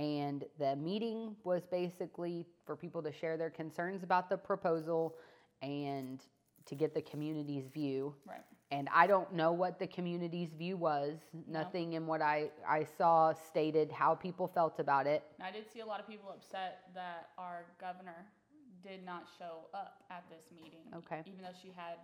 And 0.00 0.44
the 0.58 0.76
meeting 0.76 1.36
was 1.44 1.62
basically 1.70 2.46
for 2.64 2.74
people 2.74 3.02
to 3.02 3.12
share 3.12 3.36
their 3.36 3.50
concerns 3.50 4.02
about 4.02 4.30
the 4.30 4.36
proposal 4.36 5.16
and 5.60 6.22
to 6.64 6.74
get 6.74 6.94
the 6.94 7.02
community's 7.02 7.68
view. 7.68 8.14
Right. 8.26 8.40
And 8.70 8.88
I 8.94 9.06
don't 9.06 9.32
know 9.34 9.52
what 9.52 9.78
the 9.78 9.86
community's 9.86 10.50
view 10.54 10.76
was. 10.76 11.18
Nothing 11.46 11.94
in 11.94 12.06
what 12.06 12.22
I, 12.22 12.50
I 12.66 12.86
saw 12.96 13.34
stated 13.34 13.92
how 13.92 14.14
people 14.14 14.48
felt 14.48 14.78
about 14.78 15.06
it. 15.06 15.22
I 15.42 15.50
did 15.50 15.70
see 15.70 15.80
a 15.80 15.86
lot 15.86 16.00
of 16.00 16.08
people 16.08 16.30
upset 16.30 16.84
that 16.94 17.30
our 17.36 17.66
governor 17.80 18.24
did 18.82 19.04
not 19.04 19.24
show 19.38 19.66
up 19.74 20.04
at 20.10 20.24
this 20.30 20.44
meeting. 20.54 20.86
Okay. 20.96 21.22
Even 21.26 21.42
though 21.42 21.56
she 21.60 21.72
had 21.76 21.96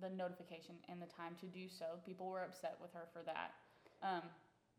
the 0.00 0.10
notification 0.10 0.74
and 0.88 1.00
the 1.00 1.06
time 1.06 1.34
to 1.40 1.46
do 1.46 1.68
so. 1.68 1.98
People 2.04 2.28
were 2.28 2.44
upset 2.44 2.76
with 2.80 2.92
her 2.92 3.08
for 3.12 3.22
that. 3.24 3.54
Um, 4.02 4.22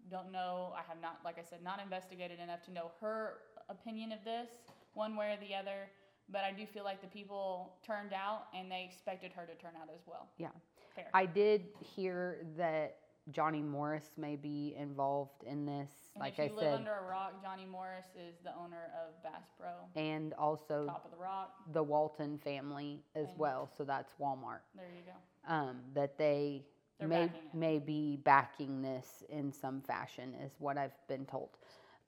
don't 0.09 0.31
know, 0.31 0.73
I 0.75 0.81
have 0.87 1.01
not, 1.01 1.19
like 1.25 1.37
I 1.39 1.43
said, 1.43 1.63
not 1.63 1.79
investigated 1.81 2.39
enough 2.39 2.63
to 2.65 2.71
know 2.71 2.91
her 3.01 3.39
opinion 3.69 4.11
of 4.11 4.19
this, 4.23 4.49
one 4.93 5.15
way 5.15 5.33
or 5.33 5.37
the 5.45 5.55
other. 5.55 5.89
But 6.29 6.41
I 6.43 6.51
do 6.51 6.65
feel 6.65 6.83
like 6.83 7.01
the 7.01 7.07
people 7.07 7.73
turned 7.85 8.13
out 8.13 8.43
and 8.55 8.71
they 8.71 8.87
expected 8.89 9.31
her 9.33 9.45
to 9.45 9.55
turn 9.55 9.73
out 9.81 9.89
as 9.93 10.01
well. 10.07 10.29
Yeah. 10.37 10.47
Fair. 10.95 11.07
I 11.13 11.25
did 11.25 11.65
hear 11.95 12.45
that 12.57 12.97
Johnny 13.31 13.61
Morris 13.61 14.11
may 14.17 14.35
be 14.35 14.75
involved 14.77 15.43
in 15.45 15.65
this, 15.65 15.89
and 16.13 16.21
like 16.21 16.33
if 16.33 16.39
I 16.39 16.43
you 16.43 16.49
live 16.51 16.59
said, 16.59 16.73
under 16.73 16.91
a 16.93 17.09
rock, 17.09 17.41
Johnny 17.41 17.65
Morris 17.65 18.05
is 18.17 18.35
the 18.43 18.51
owner 18.61 18.91
of 19.01 19.23
Bass 19.23 19.45
Pro, 19.57 19.69
and 19.95 20.33
also 20.33 20.85
Top 20.87 21.05
of 21.05 21.11
the 21.11 21.17
Rock. 21.17 21.53
the 21.71 21.81
Walton 21.81 22.37
family 22.37 23.01
as 23.15 23.29
And- 23.29 23.39
well. 23.39 23.69
So 23.77 23.85
that's 23.85 24.11
Walmart. 24.19 24.59
There 24.75 24.89
you 24.93 25.03
go. 25.05 25.51
Um, 25.53 25.79
that 25.93 26.17
they 26.17 26.65
They're 26.99 27.07
may 27.07 27.31
may 27.53 27.79
be 27.79 28.17
backing 28.23 28.81
this 28.81 29.23
in 29.29 29.51
some 29.51 29.81
fashion, 29.81 30.33
is 30.43 30.51
what 30.59 30.77
I've 30.77 30.95
been 31.07 31.25
told. 31.25 31.49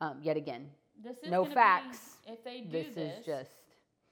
Um, 0.02 0.20
yet 0.22 0.38
again, 0.38 0.70
This 1.04 1.18
is 1.18 1.30
No 1.30 1.44
gonna 1.44 1.50
be- 1.50 1.56
facts. 1.56 2.18
if 2.28 2.44
they 2.44 2.62
do 2.62 2.72
this, 2.72 2.96
this, 2.96 3.20
is 3.20 3.26
just 3.26 3.52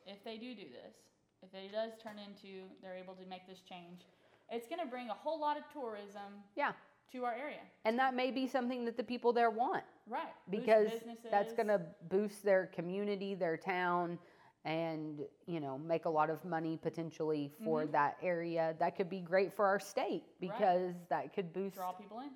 if 0.05 0.23
they 0.23 0.37
do 0.37 0.53
do 0.55 0.63
this, 0.69 0.95
if 1.41 1.53
it 1.53 1.71
does 1.71 1.91
turn 2.01 2.17
into 2.19 2.65
they're 2.81 2.95
able 2.95 3.13
to 3.15 3.25
make 3.27 3.47
this 3.47 3.61
change, 3.61 4.01
it's 4.49 4.67
going 4.67 4.79
to 4.79 4.85
bring 4.87 5.09
a 5.09 5.13
whole 5.13 5.39
lot 5.39 5.57
of 5.57 5.63
tourism 5.71 6.43
yeah, 6.55 6.73
to 7.11 7.23
our 7.25 7.33
area. 7.33 7.61
and 7.85 7.97
that 7.97 8.13
may 8.13 8.31
be 8.31 8.47
something 8.47 8.83
that 8.85 8.97
the 8.97 9.03
people 9.03 9.31
there 9.33 9.49
want. 9.49 9.83
Right. 10.07 10.33
Because 10.49 10.89
that's 11.31 11.53
going 11.53 11.67
to 11.69 11.81
boost 12.09 12.43
their 12.43 12.67
community, 12.67 13.33
their 13.35 13.55
town, 13.57 14.19
and 14.65 15.19
you 15.45 15.59
know 15.59 15.77
make 15.77 16.05
a 16.05 16.09
lot 16.09 16.29
of 16.29 16.43
money 16.45 16.79
potentially 16.81 17.51
for 17.63 17.81
mm-hmm. 17.81 17.91
that 17.91 18.17
area. 18.21 18.75
That 18.79 18.95
could 18.95 19.09
be 19.09 19.19
great 19.19 19.53
for 19.53 19.65
our 19.65 19.79
state 19.79 20.23
because 20.39 20.93
that 21.09 21.33
could 21.33 21.53
boost. 21.53 21.75
draw 21.75 21.91
people 21.91 22.19
in. 22.19 22.29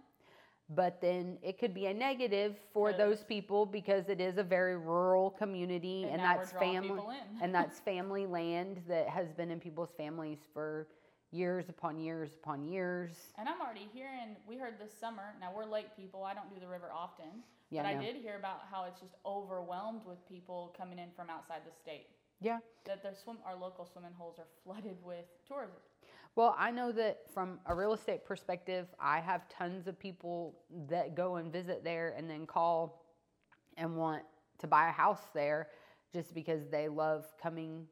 But 0.69 0.99
then 0.99 1.37
it 1.41 1.57
could 1.57 1.73
be 1.73 1.85
a 1.85 1.93
negative 1.93 2.57
for 2.73 2.91
those 2.91 3.23
people 3.23 3.65
because 3.65 4.09
it 4.09 4.19
is 4.19 4.37
a 4.37 4.43
very 4.43 4.75
rural 4.75 5.29
community, 5.29 6.03
And 6.03 6.13
and, 6.13 6.21
that's 6.21 6.51
family, 6.51 7.01
and 7.41 7.55
that's 7.55 7.79
family 7.79 8.25
land 8.25 8.81
that 8.89 9.07
has 9.07 9.31
been 9.31 9.49
in 9.49 9.61
people's 9.61 9.93
families 9.95 10.39
for 10.53 10.87
years 11.31 11.69
upon 11.69 11.99
years 11.99 12.31
upon 12.41 12.65
years. 12.65 13.11
And 13.37 13.47
I'm 13.47 13.61
already 13.61 13.87
hearing, 13.93 14.35
we 14.47 14.57
heard 14.57 14.79
this 14.79 14.91
summer, 14.97 15.35
now 15.39 15.51
we're 15.55 15.65
lake 15.65 15.95
people, 15.95 16.23
I 16.23 16.33
don't 16.33 16.53
do 16.53 16.59
the 16.59 16.67
river 16.67 16.91
often, 16.93 17.43
Yeah, 17.69 17.83
but 17.83 17.89
I 17.89 17.93
did 17.95 18.17
hear 18.17 18.37
about 18.37 18.61
how 18.69 18.85
it's 18.85 18.99
just 18.99 19.15
overwhelmed 19.25 20.01
with 20.05 20.17
people 20.27 20.73
coming 20.77 20.99
in 20.99 21.09
from 21.15 21.29
outside 21.29 21.61
the 21.65 21.73
state. 21.81 22.07
Yeah. 22.41 22.59
That 22.85 23.03
the 23.03 23.13
swim, 23.13 23.37
our 23.45 23.55
local 23.55 23.85
swimming 23.85 24.13
holes 24.17 24.37
are 24.39 24.47
flooded 24.63 24.97
with 25.03 25.25
tourism. 25.47 25.75
Well, 26.35 26.55
I 26.57 26.69
know 26.71 26.91
that 26.91 27.21
from 27.33 27.59
a 27.65 27.73
real 27.73 27.93
estate 27.93 28.23
perspective, 28.23 28.87
I 28.99 29.19
have 29.19 29.49
tons 29.49 29.87
of 29.87 29.99
people 29.99 30.55
that 30.87 31.15
go 31.15 31.37
and 31.37 31.51
visit 31.51 31.83
there 31.83 32.13
and 32.15 32.29
then 32.29 32.45
call 32.45 33.03
and 33.75 33.97
want 33.97 34.23
to 34.59 34.67
buy 34.67 34.87
a 34.89 34.91
house 34.91 35.23
there 35.33 35.67
just 36.13 36.33
because 36.33 36.67
they 36.69 36.87
love 36.87 37.25
coming 37.41 37.85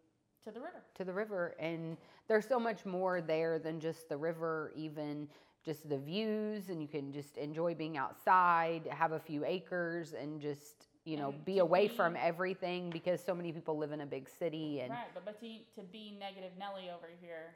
To 0.44 0.52
the 0.52 0.60
river. 0.60 0.84
to 0.96 1.04
the 1.04 1.14
river. 1.14 1.56
And 1.60 1.98
there's 2.28 2.48
so 2.48 2.60
much 2.60 2.86
more 2.86 3.20
there 3.22 3.58
than 3.58 3.80
just 3.80 4.10
the 4.10 4.18
river, 4.18 4.72
even 4.76 5.28
just 5.66 5.90
the 5.90 5.98
views, 5.98 6.70
and 6.70 6.80
you 6.82 6.88
can 6.88 7.12
just 7.12 7.38
enjoy 7.38 7.74
being 7.74 7.98
outside, 7.98 8.88
have 8.92 9.12
a 9.14 9.20
few 9.20 9.44
acres, 9.44 10.14
and 10.14 10.40
just, 10.40 10.86
you 11.06 11.18
know, 11.18 11.30
And 11.30 11.46
be 11.46 11.60
away 11.60 11.88
be- 11.88 11.94
from 11.96 12.16
everything 12.20 12.90
because 12.90 13.24
so 13.24 13.34
many 13.34 13.52
people 13.52 13.78
live 13.78 13.92
in 13.92 14.02
a 14.02 14.06
big 14.06 14.28
city. 14.28 14.82
And 14.82 14.92
Right, 14.92 15.08
but 15.14 15.24
but 15.24 15.40
to, 15.40 15.48
to 15.76 15.82
be 15.92 16.18
negative 16.20 16.52
Nelly 16.60 16.90
over 16.90 17.10
here, 17.22 17.56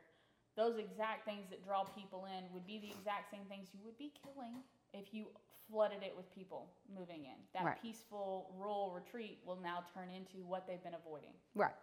those 0.55 0.77
exact 0.77 1.25
things 1.25 1.45
that 1.49 1.63
draw 1.65 1.83
people 1.83 2.25
in 2.25 2.45
would 2.53 2.65
be 2.65 2.79
the 2.79 2.91
exact 2.91 3.31
same 3.31 3.43
things 3.49 3.67
you 3.73 3.79
would 3.85 3.97
be 3.97 4.11
killing 4.23 4.61
if 4.93 5.13
you 5.13 5.25
flooded 5.69 6.01
it 6.03 6.13
with 6.15 6.33
people 6.33 6.67
moving 6.93 7.25
in. 7.25 7.37
That 7.53 7.63
Right. 7.65 7.81
peaceful 7.81 8.51
rural 8.57 8.91
retreat 8.91 9.39
will 9.45 9.59
now 9.61 9.83
turn 9.93 10.09
into 10.09 10.45
what 10.45 10.65
they've 10.67 10.83
been 10.83 10.95
avoiding. 10.95 11.33
Right. 11.55 11.73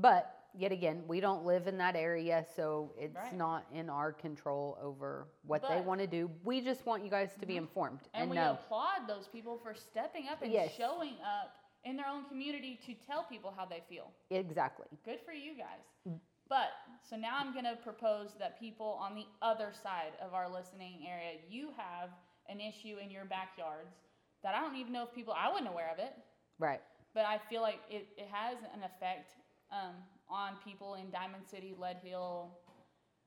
But 0.00 0.36
yet 0.54 0.72
again, 0.72 1.02
we 1.06 1.20
don't 1.20 1.44
live 1.44 1.66
in 1.66 1.78
that 1.78 1.94
area, 1.96 2.44
so 2.56 2.92
it's 2.98 3.14
Right. 3.14 3.34
not 3.34 3.66
in 3.72 3.88
our 3.90 4.12
control 4.12 4.78
over 4.80 5.28
what 5.44 5.62
they 5.62 5.68
But- 5.68 5.78
Mm-hmm. 5.78 5.86
want 5.88 6.00
to 6.00 6.06
do. 6.06 6.30
We 6.42 6.60
just 6.60 6.86
want 6.86 7.04
you 7.04 7.10
guys 7.10 7.34
to 7.36 7.46
be 7.46 7.56
informed 7.56 8.00
And, 8.14 8.22
and, 8.22 8.30
we 8.30 8.36
know. 8.36 8.52
applaud 8.52 9.06
those 9.06 9.28
people 9.28 9.58
for 9.58 9.74
stepping 9.74 10.28
up 10.28 10.42
and 10.42 10.52
Yes. 10.52 10.72
showing 10.72 11.20
up 11.22 11.56
in 11.84 11.96
their 11.96 12.06
own 12.08 12.24
community 12.26 12.76
to 12.86 12.94
tell 12.94 13.24
people 13.24 13.50
how 13.50 13.64
they 13.64 13.80
feel. 13.88 14.12
Exactly. 14.30 14.86
Good 15.04 15.20
for 15.20 15.32
you 15.32 15.54
guys. 15.54 15.84
Mm. 16.06 16.20
But 16.48 16.72
so 17.02 17.16
now 17.16 17.38
I'm 17.38 17.52
going 17.52 17.64
to 17.64 17.76
propose 17.76 18.34
that 18.34 18.58
people 18.58 18.98
on 19.00 19.14
the 19.14 19.26
other 19.40 19.72
side 19.72 20.12
of 20.20 20.34
our 20.34 20.48
listening 20.48 21.06
area, 21.06 21.38
you 21.48 21.70
have 21.76 22.10
an 22.48 22.60
issue 22.60 22.96
in 22.98 23.08
your 23.10 23.24
backyards 23.24 23.94
that 24.42 24.54
I 24.54 24.60
don't 24.60 24.74
even 24.76 24.92
know 24.92 25.04
if 25.04 25.12
people, 25.14 25.32
I 25.32 25.48
wasn't 25.48 25.68
aware 25.68 25.90
of 25.90 25.98
it, 26.00 26.12
Right. 26.58 26.82
but 27.14 27.24
I 27.24 27.38
feel 27.38 27.62
like 27.62 27.80
it, 27.88 28.08
it 28.16 28.26
has 28.28 28.58
an 28.74 28.82
effect 28.82 29.36
um, 29.72 29.94
on 30.28 30.52
people 30.64 30.94
in 30.94 31.10
Diamond 31.10 31.44
City, 31.48 31.74
Lead 31.78 31.98
Hill, 32.02 32.50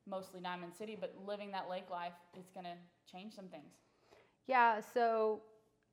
mostly 0.07 0.39
Diamond 0.41 0.73
City, 0.73 0.97
but 0.99 1.15
living 1.25 1.51
that 1.51 1.69
lake 1.69 1.89
life, 1.89 2.13
it's 2.37 2.51
going 2.51 2.65
to 2.65 2.75
change 3.11 3.33
some 3.33 3.47
things. 3.47 3.73
Yeah, 4.47 4.81
so 4.93 5.41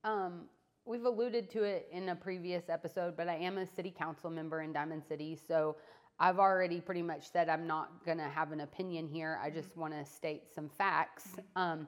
um, 0.04 0.46
we've 0.84 1.04
alluded 1.04 1.50
to 1.50 1.62
it 1.62 1.88
in 1.92 2.08
a 2.08 2.16
previous 2.16 2.68
episode, 2.68 3.16
but 3.16 3.28
I 3.28 3.36
am 3.36 3.58
a 3.58 3.66
city 3.66 3.94
council 3.96 4.30
member 4.30 4.62
in 4.62 4.72
Diamond 4.72 5.02
City. 5.08 5.38
So 5.46 5.76
I've 6.18 6.38
already 6.38 6.80
pretty 6.80 7.02
much 7.02 7.30
said 7.30 7.48
I'm 7.48 7.66
not 7.66 8.04
going 8.04 8.18
to 8.18 8.28
have 8.28 8.52
an 8.52 8.60
opinion 8.60 9.08
here. 9.08 9.38
I 9.42 9.50
just 9.50 9.76
want 9.76 9.94
to 9.94 10.04
state 10.04 10.42
some 10.54 10.68
facts. 10.68 11.28
Um, 11.56 11.86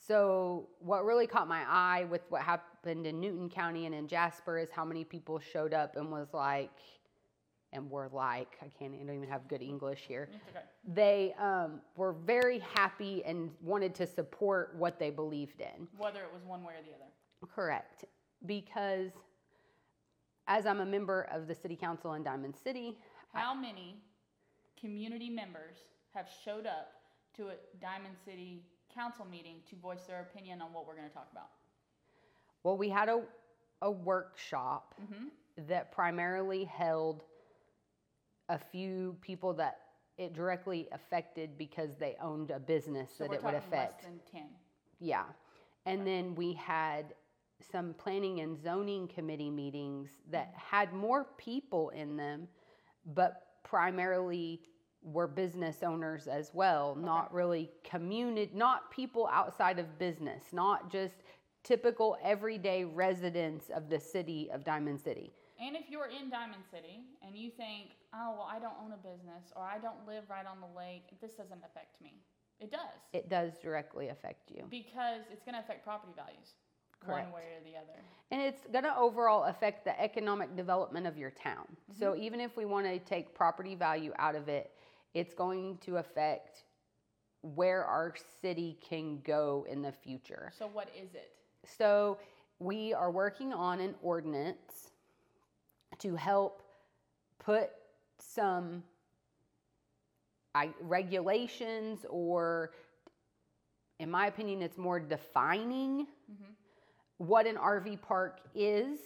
so, 0.00 0.68
what 0.78 1.04
really 1.04 1.26
caught 1.26 1.48
my 1.48 1.64
eye 1.68 2.04
with 2.08 2.22
what 2.28 2.42
happened 2.42 3.06
in 3.06 3.20
Newton 3.20 3.48
County 3.48 3.84
and 3.84 3.94
in 3.94 4.06
Jasper 4.06 4.58
is 4.58 4.70
how 4.70 4.84
many 4.84 5.04
people 5.04 5.38
showed 5.40 5.74
up 5.74 5.96
and 5.96 6.10
was 6.10 6.28
like, 6.32 6.70
and 7.72 7.90
were 7.90 8.08
like, 8.12 8.56
I 8.62 8.68
can't, 8.78 8.94
I 8.94 9.04
don't 9.04 9.14
even 9.16 9.28
have 9.28 9.46
good 9.48 9.60
English 9.62 10.04
here 10.08 10.28
okay. 10.50 10.64
they 10.94 11.34
um, 11.38 11.80
were 11.96 12.12
very 12.12 12.60
happy 12.74 13.22
and 13.24 13.50
wanted 13.62 13.94
to 13.96 14.06
support 14.06 14.74
what 14.76 14.98
they 14.98 15.10
believed 15.10 15.60
in. 15.60 15.86
Whether 15.98 16.20
it 16.20 16.30
was 16.32 16.42
one 16.44 16.62
way 16.64 16.74
or 16.74 16.82
the 16.82 16.94
other. 16.94 17.52
Correct. 17.54 18.04
Because 18.46 19.10
as 20.46 20.64
I'm 20.64 20.80
a 20.80 20.86
member 20.86 21.28
of 21.30 21.46
the 21.46 21.54
city 21.54 21.76
council 21.76 22.14
in 22.14 22.22
Diamond 22.22 22.54
City, 22.56 22.96
How 23.34 23.52
many 23.54 23.96
community 24.80 25.28
members 25.28 25.76
have 26.14 26.26
showed 26.44 26.66
up 26.66 26.92
to 27.36 27.48
a 27.48 27.54
Diamond 27.82 28.14
City 28.24 28.62
council 28.94 29.26
meeting 29.30 29.56
to 29.68 29.76
voice 29.76 30.04
their 30.08 30.20
opinion 30.22 30.62
on 30.62 30.72
what 30.72 30.86
we're 30.86 30.96
going 30.96 31.08
to 31.08 31.14
talk 31.14 31.28
about? 31.32 31.48
well, 32.64 32.76
we 32.76 32.88
had 32.88 33.08
a, 33.08 33.20
a 33.82 33.90
workshop 33.90 34.94
Mm-hmm. 35.00 35.26
that 35.68 35.92
primarily 35.92 36.64
held 36.64 37.24
a 38.48 38.58
few 38.58 39.16
people 39.20 39.52
that 39.54 39.78
it 40.16 40.34
directly 40.34 40.88
affected 40.92 41.56
because 41.56 41.90
they 41.98 42.16
owned 42.20 42.50
a 42.50 42.58
business 42.58 43.10
So 43.16 43.24
that 43.24 43.34
it 43.34 43.44
would 43.44 43.54
affect. 43.54 44.02
less 44.02 44.04
than 44.04 44.20
10. 44.32 44.42
Yeah. 45.00 45.24
And 45.86 46.06
then 46.06 46.34
we 46.34 46.54
had 46.54 47.14
some 47.72 47.94
planning 47.94 48.40
and 48.40 48.60
zoning 48.60 49.08
committee 49.08 49.50
meetings 49.50 50.10
that 50.30 50.52
had 50.56 50.92
more 50.92 51.26
people 51.36 51.90
in 51.90 52.16
them, 52.16 52.48
but 53.14 53.46
primarily 53.64 54.60
were 55.02 55.28
business 55.28 55.82
owners 55.82 56.26
as 56.26 56.50
well, 56.52 56.96
not 56.96 57.32
really 57.32 57.70
community, 57.84 58.50
not 58.54 58.90
people 58.90 59.28
outside 59.32 59.78
of 59.78 59.98
business, 59.98 60.44
not 60.52 60.90
just 60.90 61.14
typical 61.62 62.16
everyday 62.22 62.84
residents 62.84 63.70
of 63.74 63.88
the 63.88 64.00
city 64.00 64.50
of 64.52 64.64
Diamond 64.64 65.00
City. 65.00 65.32
And 65.60 65.74
if 65.74 65.90
you're 65.90 66.06
in 66.06 66.30
Diamond 66.30 66.62
City 66.70 67.00
and 67.26 67.36
you 67.36 67.50
think, 67.50 67.98
oh, 68.14 68.34
well, 68.38 68.48
I 68.50 68.58
don't 68.58 68.74
own 68.82 68.92
a 68.92 68.96
business 68.96 69.50
or 69.56 69.62
I 69.62 69.78
don't 69.78 70.06
live 70.06 70.24
right 70.30 70.46
on 70.46 70.58
the 70.60 70.78
lake, 70.78 71.04
this 71.20 71.32
doesn't 71.34 71.62
affect 71.64 72.00
me. 72.00 72.14
It 72.60 72.70
does. 72.70 72.98
It 73.12 73.28
does 73.28 73.52
directly 73.58 74.08
affect 74.08 74.50
you. 74.50 74.64
because 74.70 75.22
it's 75.32 75.44
going 75.44 75.54
to 75.54 75.60
affect 75.60 75.84
property 75.84 76.12
values 76.16 76.54
Correct. 77.04 77.26
one 77.26 77.34
way 77.34 77.42
or 77.56 77.62
the 77.64 77.76
other. 77.76 78.00
And 78.30 78.40
it's 78.40 78.62
going 78.72 78.84
to 78.84 78.96
overall 78.96 79.44
affect 79.44 79.84
the 79.84 80.00
economic 80.00 80.56
development 80.56 81.06
of 81.06 81.16
your 81.16 81.30
town. 81.30 81.66
So 81.98 82.12
mm-hmm. 82.12 82.22
even 82.22 82.40
if 82.40 82.56
we 82.56 82.64
want 82.64 82.86
to 82.86 82.98
take 82.98 83.34
property 83.34 83.74
value 83.74 84.12
out 84.18 84.34
of 84.34 84.48
it, 84.48 84.72
it's 85.14 85.34
going 85.34 85.78
to 85.78 85.96
affect 85.96 86.64
where 87.42 87.84
our 87.84 88.14
city 88.40 88.78
can 88.86 89.20
go 89.24 89.66
in 89.70 89.82
the 89.82 89.92
future. 89.92 90.52
So, 90.58 90.68
what 90.72 90.88
is 91.00 91.14
it? 91.14 91.32
So 91.64 92.18
we 92.58 92.92
are 92.92 93.10
working 93.10 93.52
on 93.52 93.80
an 93.80 93.94
ordinance 94.02 94.87
to 95.98 96.16
help 96.16 96.62
put 97.38 97.70
some 98.18 98.82
I, 100.54 100.70
regulations 100.80 102.04
or 102.08 102.72
in 103.98 104.10
my 104.10 104.26
opinion 104.26 104.62
it's 104.62 104.78
more 104.78 104.98
defining 105.00 106.06
mm-hmm. 106.30 106.52
what 107.18 107.46
an 107.46 107.56
RV 107.56 108.02
park 108.02 108.40
is 108.54 108.98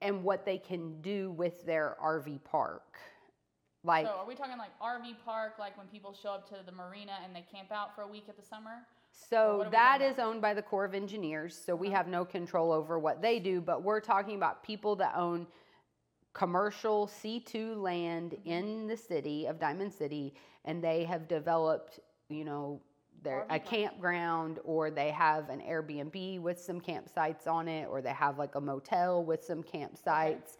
and 0.00 0.22
what 0.22 0.44
they 0.44 0.58
can 0.58 1.00
do 1.00 1.30
with 1.32 1.64
their 1.66 1.96
RV 2.02 2.44
park. 2.44 2.96
Like 3.84 4.06
so, 4.06 4.12
are 4.12 4.26
we 4.26 4.34
talking 4.34 4.58
like 4.58 4.78
RV 4.80 5.16
park, 5.24 5.54
like 5.58 5.76
when 5.78 5.86
people 5.86 6.12
show 6.12 6.30
up 6.30 6.48
to 6.50 6.56
the 6.64 6.72
marina 6.72 7.12
and 7.24 7.34
they 7.34 7.44
camp 7.52 7.72
out 7.72 7.94
for 7.94 8.02
a 8.02 8.08
week 8.08 8.24
at 8.28 8.36
the 8.36 8.42
summer? 8.42 8.86
So 9.30 9.58
what 9.58 9.66
are 9.66 9.70
we 9.70 9.72
that 9.72 10.00
is 10.02 10.18
owned 10.18 10.40
by 10.40 10.54
the 10.54 10.62
Corps 10.62 10.84
of 10.84 10.94
Engineers. 10.94 11.60
So 11.64 11.74
we 11.74 11.88
uh-huh. 11.88 11.96
have 11.96 12.08
no 12.08 12.24
control 12.24 12.72
over 12.72 12.98
what 12.98 13.20
they 13.20 13.38
do, 13.38 13.60
but 13.60 13.82
we're 13.82 14.00
talking 14.00 14.36
about 14.36 14.62
people 14.62 14.96
that 14.96 15.14
own 15.16 15.46
commercial 16.32 17.06
C2 17.06 17.76
land 17.76 18.32
mm-hmm. 18.32 18.48
in 18.48 18.86
the 18.86 18.96
city 18.96 19.46
of 19.46 19.58
Diamond 19.58 19.92
City 19.92 20.34
and 20.64 20.82
they 20.82 21.04
have 21.04 21.28
developed, 21.28 22.00
you 22.28 22.44
know, 22.44 22.80
their 23.22 23.44
a 23.50 23.58
campground 23.58 24.60
or 24.62 24.90
they 24.90 25.10
have 25.10 25.48
an 25.48 25.60
Airbnb 25.60 26.40
with 26.40 26.60
some 26.60 26.80
campsites 26.80 27.48
on 27.48 27.66
it 27.66 27.88
or 27.90 28.00
they 28.00 28.12
have 28.12 28.38
like 28.38 28.54
a 28.54 28.60
motel 28.60 29.24
with 29.24 29.42
some 29.42 29.62
campsites. 29.62 30.56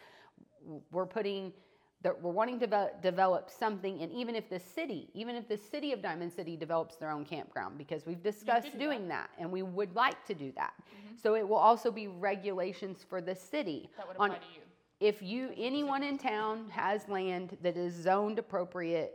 We're 0.90 1.06
putting 1.06 1.52
that 2.02 2.22
we're 2.22 2.30
wanting 2.30 2.60
to 2.60 2.66
develop, 2.66 3.02
develop 3.02 3.50
something 3.50 4.00
and 4.02 4.12
even 4.12 4.34
if 4.34 4.48
the 4.48 4.58
city 4.58 5.08
even 5.14 5.34
if 5.34 5.48
the 5.48 5.56
city 5.56 5.92
of 5.92 6.00
diamond 6.02 6.32
city 6.32 6.56
develops 6.56 6.96
their 6.96 7.10
own 7.10 7.24
campground 7.24 7.76
because 7.76 8.06
we've 8.06 8.22
discussed 8.22 8.72
do 8.72 8.78
doing 8.86 9.08
that. 9.08 9.30
and 9.38 9.50
we 9.50 9.62
would 9.62 9.94
like 9.94 10.24
to 10.24 10.34
do 10.34 10.52
that 10.52 10.72
mm-hmm. 10.78 11.14
so 11.20 11.34
it 11.34 11.46
will 11.46 11.56
also 11.56 11.90
be 11.90 12.08
regulations 12.08 13.04
for 13.08 13.20
the 13.20 13.34
city 13.34 13.90
That 13.96 14.08
would 14.08 14.16
on 14.18 14.30
to 14.30 14.36
you. 14.54 14.62
if 15.00 15.22
you 15.22 15.50
anyone 15.56 16.02
in 16.02 16.18
town 16.18 16.68
has 16.70 17.08
land 17.08 17.56
that 17.62 17.76
is 17.76 17.94
zoned 17.94 18.38
appropriate 18.38 19.14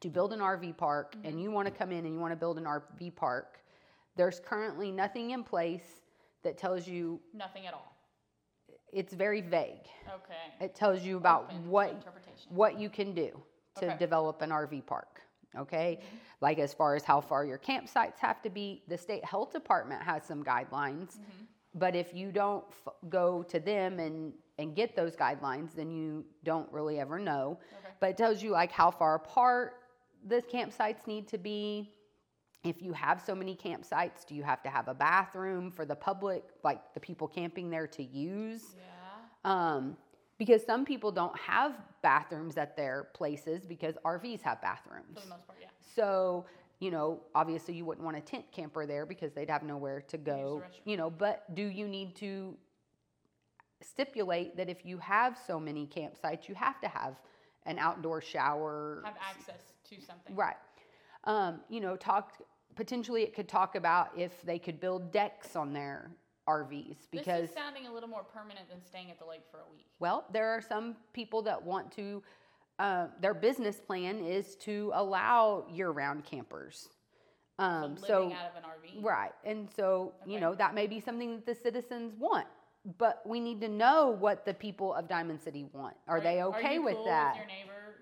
to 0.00 0.08
build 0.08 0.32
an 0.32 0.40
RV 0.40 0.76
park 0.76 1.14
and 1.24 1.34
mm-hmm. 1.34 1.38
you 1.42 1.50
want 1.50 1.66
to 1.66 1.74
come 1.74 1.92
in 1.92 2.04
and 2.04 2.14
you 2.14 2.20
want 2.20 2.32
to 2.32 2.36
build 2.36 2.58
an 2.58 2.64
RV 2.64 3.14
park 3.14 3.60
there's 4.16 4.40
currently 4.40 4.90
nothing 4.90 5.30
in 5.30 5.44
place 5.44 6.02
that 6.42 6.58
tells 6.58 6.86
you 6.86 7.20
Nothing 7.32 7.66
at 7.66 7.74
all. 7.74 7.94
It's 8.92 9.12
very 9.14 9.40
vague 9.40 9.86
Okay. 10.06 10.64
it 10.64 10.74
tells 10.74 11.02
you 11.02 11.16
about 11.16 11.44
Open 11.50 11.68
what 11.68 12.04
what 12.48 12.78
you 12.78 12.88
can 12.90 13.14
do 13.14 13.30
to 13.76 13.86
Okay. 13.86 13.96
develop 13.98 14.42
an 14.42 14.50
RV 14.50 14.86
park. 14.86 15.20
Okay, 15.56 16.00
like 16.40 16.58
as 16.58 16.74
far 16.74 16.94
as 16.94 17.04
how 17.04 17.20
far 17.20 17.44
your 17.44 17.58
campsites 17.58 18.18
have 18.18 18.42
to 18.42 18.50
be, 18.50 18.82
the 18.86 18.98
state 18.98 19.24
health 19.24 19.50
department 19.52 20.02
has 20.02 20.22
some 20.24 20.44
guidelines. 20.44 21.16
Mm-hmm. 21.18 21.44
But 21.74 21.96
if 21.96 22.12
you 22.14 22.30
don't 22.32 22.64
f- 22.68 22.92
go 23.08 23.42
to 23.44 23.58
them 23.58 23.98
and 23.98 24.32
and 24.58 24.74
get 24.74 24.94
those 24.96 25.14
guidelines, 25.16 25.74
then 25.74 25.90
you 25.90 26.24
don't 26.44 26.70
really 26.72 26.98
ever 27.00 27.18
know. 27.18 27.58
Okay. 27.72 27.94
But 28.00 28.10
it 28.10 28.16
tells 28.18 28.42
you 28.42 28.50
like 28.50 28.70
how 28.72 28.90
far 28.90 29.14
apart 29.14 29.74
the 30.26 30.42
campsites 30.42 31.06
need 31.06 31.28
to 31.28 31.38
be. 31.38 31.92
If 32.64 32.82
you 32.82 32.92
have 32.92 33.22
so 33.24 33.34
many 33.34 33.54
campsites, 33.54 34.26
do 34.26 34.34
you 34.34 34.42
have 34.42 34.62
to 34.64 34.68
have 34.68 34.88
a 34.88 34.94
bathroom 34.94 35.70
for 35.70 35.84
the 35.84 35.94
public, 35.94 36.44
like 36.64 36.92
the 36.94 37.00
people 37.00 37.28
camping 37.28 37.70
there 37.70 37.86
to 37.86 38.02
use? 38.02 38.74
Yeah. 38.76 39.76
um, 39.76 39.96
because 40.38 40.64
some 40.64 40.84
people 40.84 41.10
don't 41.10 41.36
have 41.36 41.74
bathrooms 42.00 42.56
at 42.56 42.76
their 42.76 43.08
places 43.12 43.66
because 43.66 43.96
RVs 44.04 44.40
have 44.42 44.62
bathrooms. 44.62 45.14
For 45.14 45.20
the 45.20 45.26
most 45.26 45.46
part, 45.46 45.58
yeah. 45.60 45.66
So, 45.96 46.46
you 46.78 46.92
know, 46.92 47.20
obviously 47.34 47.74
you 47.74 47.84
wouldn't 47.84 48.04
want 48.04 48.16
a 48.16 48.20
tent 48.20 48.44
camper 48.52 48.86
there 48.86 49.04
because 49.04 49.32
they'd 49.32 49.50
have 49.50 49.64
nowhere 49.64 50.00
to 50.02 50.16
go. 50.16 50.62
You 50.84 50.96
know, 50.96 51.10
but 51.10 51.52
do 51.56 51.62
you 51.62 51.88
need 51.88 52.14
to 52.16 52.56
stipulate 53.82 54.56
that 54.56 54.68
if 54.68 54.84
you 54.84 54.98
have 54.98 55.36
so 55.44 55.58
many 55.58 55.86
campsites, 55.86 56.48
you 56.48 56.54
have 56.54 56.80
to 56.82 56.88
have 56.88 57.16
an 57.66 57.78
outdoor 57.78 58.20
shower? 58.20 59.02
Have 59.04 59.16
access 59.20 59.72
to 59.90 60.00
something. 60.00 60.36
Right. 60.36 60.56
Um, 61.24 61.60
you 61.68 61.80
know, 61.80 61.96
talk 61.96 62.32
potentially 62.78 63.22
it 63.22 63.34
could 63.34 63.48
talk 63.48 63.74
about 63.74 64.10
if 64.16 64.40
they 64.42 64.58
could 64.58 64.80
build 64.80 65.12
decks 65.12 65.56
on 65.56 65.72
their 65.72 66.12
RVs 66.48 66.96
because 67.10 67.42
this 67.42 67.50
is 67.50 67.54
sounding 67.54 67.86
a 67.86 67.92
little 67.92 68.08
more 68.08 68.22
permanent 68.22 68.70
than 68.70 68.82
staying 68.82 69.10
at 69.10 69.18
the 69.18 69.26
lake 69.26 69.42
for 69.50 69.58
a 69.58 69.70
week. 69.70 69.86
Well, 69.98 70.24
there 70.32 70.48
are 70.48 70.62
some 70.62 70.96
people 71.12 71.42
that 71.42 71.62
want 71.62 71.92
to, 71.96 72.22
uh, 72.78 73.08
their 73.20 73.34
business 73.34 73.80
plan 73.80 74.20
is 74.20 74.54
to 74.56 74.90
allow 74.94 75.66
year 75.70 75.90
round 75.90 76.24
campers. 76.24 76.88
Um, 77.58 77.96
living 77.96 78.04
so, 78.06 78.32
out 78.32 78.50
of 78.50 78.56
an 78.56 78.62
RV. 78.62 79.02
right. 79.02 79.32
And 79.44 79.68
so, 79.74 80.12
you 80.24 80.38
know, 80.38 80.54
that 80.54 80.74
may 80.74 80.86
be 80.86 81.00
something 81.00 81.34
that 81.34 81.44
the 81.44 81.56
citizens 81.56 82.14
want. 82.16 82.46
But 82.96 83.20
we 83.26 83.40
need 83.40 83.60
to 83.62 83.68
know 83.68 84.16
what 84.20 84.46
the 84.46 84.54
people 84.54 84.94
of 84.94 85.08
Diamond 85.08 85.40
City 85.40 85.66
want. 85.72 85.96
Are, 86.06 86.20
they 86.20 86.42
okay 86.44 86.74
you 86.74 86.84
with 86.84 86.94
cool 86.94 87.06
that? 87.06 87.34
With 87.34 87.42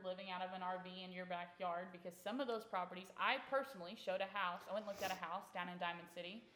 living 0.07 0.31
out 0.31 0.47
of 0.47 0.55
an 0.55 0.62
RV 0.62 0.87
in 0.87 1.11
your 1.11 1.27
backyard, 1.27 1.90
because 1.90 2.14
some 2.23 2.38
of 2.38 2.47
those 2.47 2.62
properties, 2.62 3.11
I 3.19 3.42
personally 3.51 3.99
showed 3.99 4.23
a 4.23 4.31
house. 4.31 4.62
I 4.71 4.73
went 4.73 4.87
and 4.87 4.95
looked 4.95 5.03
at 5.03 5.11
a 5.11 5.19
house 5.19 5.51
down 5.51 5.66
in 5.66 5.77
Diamond 5.83 6.07
City, 6.14 6.47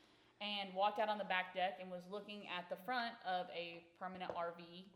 and 0.41 0.73
walked 0.73 1.03
out 1.03 1.11
on 1.11 1.19
the 1.19 1.27
back 1.27 1.53
deck 1.53 1.77
and 1.83 1.91
was 1.91 2.01
looking 2.11 2.47
at 2.49 2.71
the 2.71 2.79
front 2.87 3.13
of 3.27 3.47
a 3.53 3.83
permanent 3.99 4.31
RV, 4.33 4.87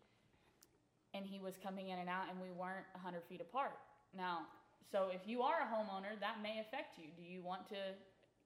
and 1.13 1.27
he 1.27 1.43
was 1.43 1.59
coming 1.59 1.91
in 1.91 1.99
and 1.99 2.09
out, 2.09 2.31
and 2.31 2.41
we 2.41 2.55
weren't 2.55 2.87
hundred 3.03 3.27
feet 3.29 3.43
apart. 3.43 3.77
Now, 4.17 4.47
so 4.91 5.11
if 5.13 5.21
you 5.27 5.43
are 5.43 5.67
a 5.67 5.69
homeowner, 5.69 6.19
that 6.21 6.37
may 6.43 6.61
affect 6.61 6.99
you. 6.99 7.11
Do 7.17 7.23
you 7.23 7.43
want 7.43 7.69
to 7.69 7.77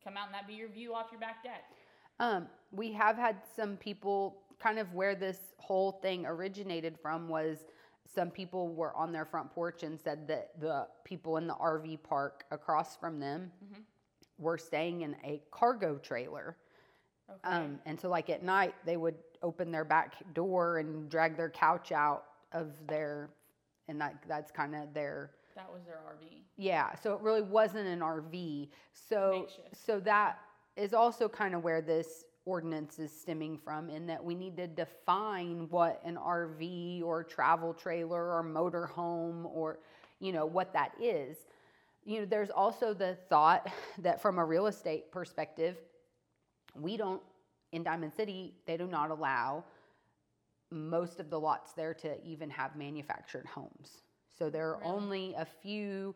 come 0.02 0.16
out 0.16 0.26
and 0.26 0.34
that 0.34 0.48
be 0.48 0.54
your 0.54 0.68
view 0.68 0.94
off 0.94 1.06
your 1.12 1.20
back 1.20 1.44
deck? 1.44 1.64
Um, 2.20 2.46
we 2.72 2.92
have 2.92 3.16
had 3.16 3.36
some 3.54 3.76
people 3.76 4.42
kind 4.58 4.78
of 4.78 4.92
where 4.92 5.14
this 5.14 5.38
whole 5.58 5.92
thing 5.92 6.26
originated 6.26 6.98
from 7.00 7.28
was 7.28 7.58
some 8.14 8.30
people 8.30 8.68
were 8.68 8.94
on 8.96 9.12
their 9.12 9.24
front 9.24 9.50
porch 9.50 9.82
and 9.82 10.00
said 10.00 10.26
that 10.28 10.50
the 10.58 10.86
people 11.04 11.36
in 11.36 11.46
the 11.46 11.54
RV 11.54 12.02
park 12.02 12.44
across 12.50 12.96
from 12.96 13.20
them 13.20 13.50
were 14.38 14.56
staying 14.58 15.02
in 15.02 15.14
a 15.24 15.42
cargo 15.50 15.98
trailer. 15.98 16.56
Okay. 17.30 17.56
Um, 17.56 17.78
and 17.84 18.00
so, 18.00 18.08
like 18.08 18.30
at 18.30 18.42
night, 18.42 18.74
they 18.86 18.96
would 18.96 19.16
open 19.42 19.70
their 19.70 19.84
back 19.84 20.14
door 20.34 20.78
and 20.78 21.10
drag 21.10 21.36
their 21.36 21.50
couch 21.50 21.92
out 21.92 22.24
of 22.52 22.72
their, 22.86 23.28
and 23.88 24.00
that 24.00 24.16
that's 24.26 24.50
kind 24.50 24.74
of 24.74 24.94
their 24.94 25.32
that 25.54 25.70
was 25.70 25.82
their 25.84 25.96
RV. 25.96 26.42
yeah, 26.56 26.94
so 26.94 27.12
it 27.12 27.20
really 27.20 27.42
wasn't 27.42 27.86
an 27.86 28.00
RV. 28.00 28.68
So 28.92 29.46
so 29.74 30.00
that 30.00 30.38
is 30.76 30.94
also 30.94 31.28
kind 31.28 31.54
of 31.54 31.62
where 31.62 31.82
this 31.82 32.24
ordinance 32.48 32.98
is 32.98 33.12
stemming 33.12 33.58
from 33.58 33.90
in 33.90 34.06
that 34.06 34.24
we 34.24 34.34
need 34.34 34.56
to 34.56 34.66
define 34.66 35.68
what 35.68 36.00
an 36.04 36.16
RV 36.16 37.02
or 37.04 37.22
travel 37.22 37.74
trailer 37.74 38.32
or 38.32 38.42
motor 38.42 38.86
home 38.86 39.46
or 39.46 39.78
you 40.18 40.32
know 40.32 40.46
what 40.46 40.72
that 40.72 40.92
is. 41.00 41.36
You 42.04 42.20
know, 42.20 42.26
there's 42.26 42.50
also 42.50 42.94
the 42.94 43.18
thought 43.28 43.70
that 43.98 44.22
from 44.22 44.38
a 44.38 44.44
real 44.44 44.66
estate 44.66 45.12
perspective, 45.12 45.76
we 46.74 46.96
don't 46.96 47.20
in 47.72 47.82
Diamond 47.82 48.14
City, 48.14 48.54
they 48.66 48.78
do 48.78 48.86
not 48.86 49.10
allow 49.10 49.62
most 50.70 51.20
of 51.20 51.28
the 51.28 51.38
lots 51.38 51.72
there 51.72 51.92
to 51.94 52.22
even 52.24 52.48
have 52.48 52.76
manufactured 52.76 53.46
homes. 53.46 54.02
So 54.38 54.48
there 54.48 54.70
are 54.70 54.78
Really? 54.78 54.90
only 54.90 55.34
a 55.34 55.44
few 55.44 56.14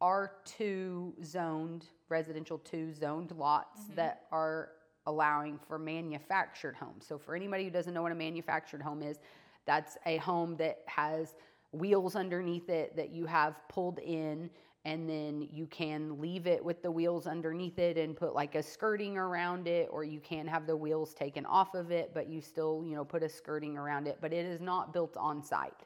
R2 0.00 1.24
zoned, 1.24 1.86
residential 2.08 2.58
2 2.58 2.92
zoned 2.92 3.32
lots 3.32 3.80
mm-hmm. 3.82 3.94
that 3.96 4.26
are 4.30 4.70
allowing 5.06 5.58
for 5.66 5.78
manufactured 5.78 6.74
homes. 6.76 7.06
So 7.06 7.18
for 7.18 7.34
anybody 7.34 7.64
who 7.64 7.70
doesn't 7.70 7.94
know 7.94 8.02
what 8.02 8.12
a 8.12 8.16
manufactured 8.16 8.82
home 8.82 9.02
is, 9.02 9.18
that's 9.66 9.96
a 10.06 10.16
home 10.18 10.56
that 10.56 10.80
has 10.86 11.34
wheels 11.72 12.16
underneath 12.16 12.68
it 12.68 12.96
that 12.96 13.10
you 13.10 13.26
have 13.26 13.56
pulled 13.68 13.98
in 13.98 14.50
and 14.84 15.08
then 15.10 15.48
you 15.52 15.66
can 15.66 16.20
leave 16.20 16.46
it 16.46 16.64
with 16.64 16.80
the 16.80 16.90
wheels 16.90 17.26
underneath 17.26 17.78
it 17.78 17.98
and 17.98 18.16
put 18.16 18.34
like 18.34 18.54
a 18.54 18.62
skirting 18.62 19.18
around 19.18 19.66
it 19.66 19.88
or 19.90 20.04
you 20.04 20.20
can 20.20 20.46
have 20.46 20.66
the 20.66 20.76
wheels 20.76 21.12
taken 21.12 21.44
off 21.44 21.74
of 21.74 21.90
it 21.90 22.12
but 22.14 22.28
you 22.28 22.40
still 22.40 22.84
you 22.86 22.94
know 22.94 23.04
put 23.04 23.22
a 23.22 23.28
skirting 23.28 23.76
around 23.76 24.06
it 24.06 24.16
but 24.20 24.32
it 24.32 24.46
is 24.46 24.60
not 24.60 24.92
built 24.92 25.16
on 25.16 25.42
site. 25.42 25.84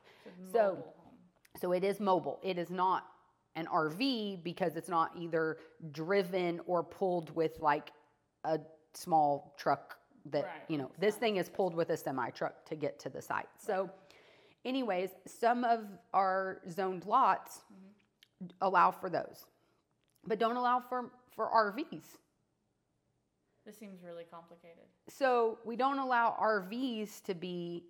So- 0.53 0.85
so 1.61 1.73
it 1.73 1.83
is 1.83 1.99
mobile. 1.99 2.39
It 2.43 2.59
is 2.59 2.71
not 2.71 3.07
an 3.57 3.67
rv 3.67 4.43
because 4.45 4.77
it's 4.77 4.89
not 4.89 5.11
either 5.19 5.59
driven 5.91 6.61
or 6.67 6.85
pulled 6.85 7.35
with 7.35 7.59
like 7.61 7.91
a 8.45 8.61
small 8.95 9.55
truck 9.57 9.97
that 10.27 10.45
Right, 10.45 10.53
you 10.69 10.79
know 10.79 10.91
this 10.99 11.17
thing 11.17 11.37
is 11.37 11.49
pulled 11.49 11.75
with 11.75 11.91
a 11.91 11.97
semi 11.97 12.31
truck 12.31 12.65
to 12.67 12.77
get 12.77 12.99
to 13.01 13.09
the 13.09 13.23
site. 13.23 13.49
So, 13.59 13.91
anyways, 14.65 15.11
some 15.27 15.65
of 15.65 15.85
our 16.13 16.61
zoned 16.71 17.07
lots 17.07 17.61
Mm-hmm. 18.43 18.57
allow 18.63 18.91
for 18.91 19.11
those, 19.11 19.47
but 20.27 20.39
don't 20.39 20.57
allow 20.57 20.81
for 20.81 21.11
for 21.35 21.49
RVs. 21.49 22.19
This 23.67 23.79
seems 23.79 24.03
really 24.03 24.25
complicated. 24.25 24.85
So 25.09 25.59
we 25.65 25.77
don't 25.77 25.99
allow 25.99 26.37
RVs 26.41 27.23
to 27.25 27.35
be 27.35 27.85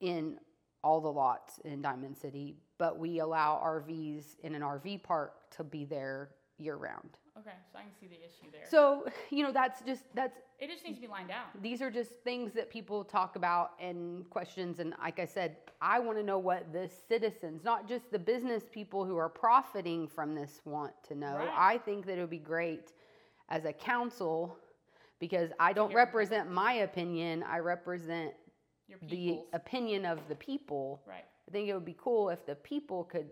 in 0.00 0.38
all 0.84 1.00
the 1.00 1.12
lots 1.12 1.58
in 1.64 1.82
Diamond 1.82 2.16
City, 2.16 2.56
but 2.78 2.98
we 2.98 3.18
allow 3.18 3.60
RVs 3.64 4.36
in 4.42 4.54
an 4.54 4.62
RV 4.62 5.02
park 5.02 5.50
to 5.56 5.64
be 5.64 5.84
there 5.84 6.30
year 6.58 6.76
round. 6.76 7.18
Okay, 7.40 7.56
so 7.72 7.78
I 7.78 7.82
can 7.82 7.92
see 8.00 8.06
the 8.06 8.16
issue 8.16 8.50
there. 8.50 8.62
So, 8.68 9.06
you 9.30 9.42
know, 9.42 9.52
that's 9.52 9.82
just 9.82 10.02
that's 10.14 10.38
it 10.58 10.68
just 10.70 10.84
needs 10.84 10.96
to 10.96 11.02
be 11.02 11.06
lined 11.06 11.30
out. 11.30 11.62
these 11.62 11.80
are 11.80 11.90
just 11.90 12.10
things 12.24 12.52
that 12.54 12.68
people 12.68 13.04
talk 13.04 13.36
about 13.36 13.72
and 13.80 14.28
questions 14.28 14.80
and 14.80 14.92
like 15.00 15.20
I 15.20 15.24
said, 15.24 15.56
I 15.80 16.00
want 16.00 16.18
to 16.18 16.24
know 16.24 16.38
what 16.38 16.72
the 16.72 16.90
citizens, 17.08 17.62
not 17.62 17.88
just 17.88 18.10
the 18.10 18.18
business 18.18 18.64
people 18.72 19.04
who 19.04 19.16
are 19.16 19.28
profiting 19.28 20.08
from 20.08 20.34
this 20.34 20.60
want 20.64 20.92
to 21.08 21.14
know. 21.14 21.36
Right. 21.36 21.48
I 21.56 21.78
think 21.78 22.06
that 22.06 22.18
it 22.18 22.20
would 22.20 22.30
be 22.30 22.38
great 22.38 22.92
as 23.48 23.64
a 23.64 23.72
council 23.72 24.56
because 25.20 25.50
I 25.60 25.72
don't 25.72 25.94
represent 25.94 26.50
my 26.50 26.72
opinion, 26.74 27.44
I 27.44 27.58
represent 27.58 28.32
Your 28.88 28.98
the 29.08 29.40
opinion 29.52 30.04
of 30.04 30.18
the 30.28 30.34
people. 30.34 31.02
right. 31.06 31.24
I 31.48 31.50
think 31.50 31.68
it 31.68 31.74
would 31.74 31.84
be 31.84 31.96
cool 31.98 32.28
if 32.30 32.44
the 32.44 32.56
people 32.56 33.04
could 33.04 33.28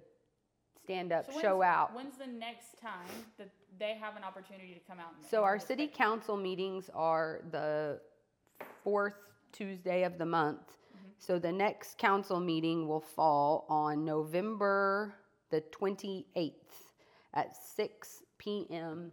stand 0.82 1.12
up, 1.12 1.30
So 1.32 1.40
show 1.40 1.62
out. 1.62 1.94
When's 1.94 2.16
the 2.16 2.26
next 2.26 2.80
time 2.80 3.08
that 3.38 3.50
they 3.78 3.94
have 3.94 4.16
an 4.16 4.24
opportunity 4.24 4.74
to 4.74 4.80
come 4.80 4.98
out? 4.98 5.12
And, 5.20 5.28
So 5.28 5.44
our 5.44 5.58
city 5.58 5.86
council 5.86 6.36
meetings 6.36 6.90
are 6.94 7.40
the 7.50 8.00
fourth 8.82 9.14
Tuesday 9.52 10.04
of 10.04 10.18
the 10.18 10.26
month. 10.26 10.60
Mm-hmm. 10.60 11.08
So 11.18 11.38
the 11.38 11.52
next 11.52 11.98
council 11.98 12.40
meeting 12.40 12.86
will 12.88 13.00
fall 13.00 13.66
on 13.68 14.04
November 14.04 15.14
the 15.50 15.62
28th 15.72 16.52
at 17.34 17.56
6 17.56 18.22
p.m. 18.38 19.12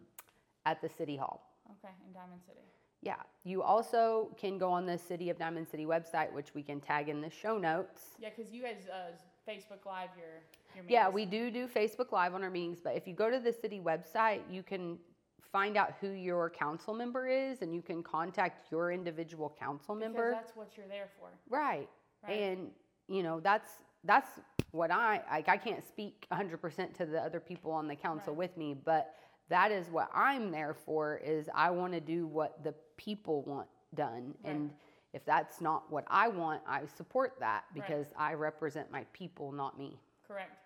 at 0.65 0.81
the 0.81 0.89
city 0.89 1.15
hall. 1.15 1.49
Okay, 1.69 1.93
in 2.07 2.13
Diamond 2.13 2.41
City. 2.45 2.59
Yeah, 3.01 3.15
you 3.43 3.61
also 3.61 4.33
can 4.39 4.57
go 4.57 4.71
on 4.71 4.85
the 4.85 4.97
City 4.97 5.29
of 5.29 5.37
Diamond 5.37 5.67
City 5.67 5.85
website, 5.85 6.31
which 6.31 6.55
we 6.55 6.63
can 6.63 6.79
tag 6.79 7.09
in 7.09 7.19
the 7.19 7.29
show 7.29 7.57
notes. 7.57 8.01
Yeah, 8.17 8.29
because 8.35 8.53
you 8.53 8.63
guys 8.63 8.87
uh, 8.89 9.11
Facebook 9.47 9.85
Live 9.85 10.09
your 10.17 10.43
Yeah, 10.87 11.09
we 11.09 11.25
do 11.25 11.51
do 11.51 11.67
Facebook 11.67 12.11
Live 12.11 12.33
on 12.33 12.43
our 12.43 12.49
meetings, 12.49 12.79
but 12.83 12.95
if 12.95 13.07
you 13.07 13.13
go 13.13 13.29
to 13.29 13.39
the 13.39 13.53
city 13.53 13.79
website, 13.79 14.41
you 14.49 14.63
can 14.63 14.97
find 15.51 15.77
out 15.77 15.93
who 16.01 16.09
your 16.09 16.49
council 16.49 16.93
member 16.93 17.27
is 17.27 17.61
and 17.61 17.73
you 17.75 17.81
can 17.81 18.01
contact 18.01 18.71
your 18.71 18.91
individual 18.91 19.55
council 19.59 19.95
because 19.95 20.13
member. 20.13 20.31
that's 20.31 20.55
what 20.55 20.75
you're 20.75 20.87
there 20.87 21.09
for. 21.19 21.29
Right. 21.49 21.87
Right. 22.27 22.39
And 22.39 22.71
you 23.07 23.21
know, 23.21 23.39
that's 23.39 23.71
that's 24.03 24.39
what 24.71 24.91
I 24.91 25.21
like 25.29 25.49
I 25.49 25.57
can't 25.57 25.85
speak 25.87 26.25
100% 26.31 26.97
to 26.97 27.05
the 27.05 27.19
other 27.19 27.39
people 27.39 27.71
on 27.71 27.87
the 27.87 27.95
council 27.95 28.33
Right. 28.33 28.39
with 28.39 28.57
me, 28.57 28.73
but 28.73 29.13
that 29.49 29.71
is 29.71 29.89
what 29.89 30.09
I'm 30.13 30.49
there 30.51 30.73
for 30.73 31.17
is 31.17 31.49
I 31.53 31.69
want 31.69 31.93
to 31.93 31.99
do 31.99 32.25
what 32.25 32.63
the 32.63 32.73
people 32.97 33.43
want 33.43 33.67
done 33.93 34.33
Right. 34.43 34.53
and 34.53 34.71
if 35.13 35.23
that's 35.25 35.61
not 35.61 35.91
what 35.91 36.05
I 36.07 36.27
want, 36.27 36.63
I 36.67 36.81
support 36.97 37.33
that 37.39 37.65
because 37.75 38.07
I 38.17 38.33
represent 38.33 38.91
my 38.91 39.05
people, 39.13 39.51
not 39.51 39.77
me. 39.77 39.99
Correct. 40.27 40.62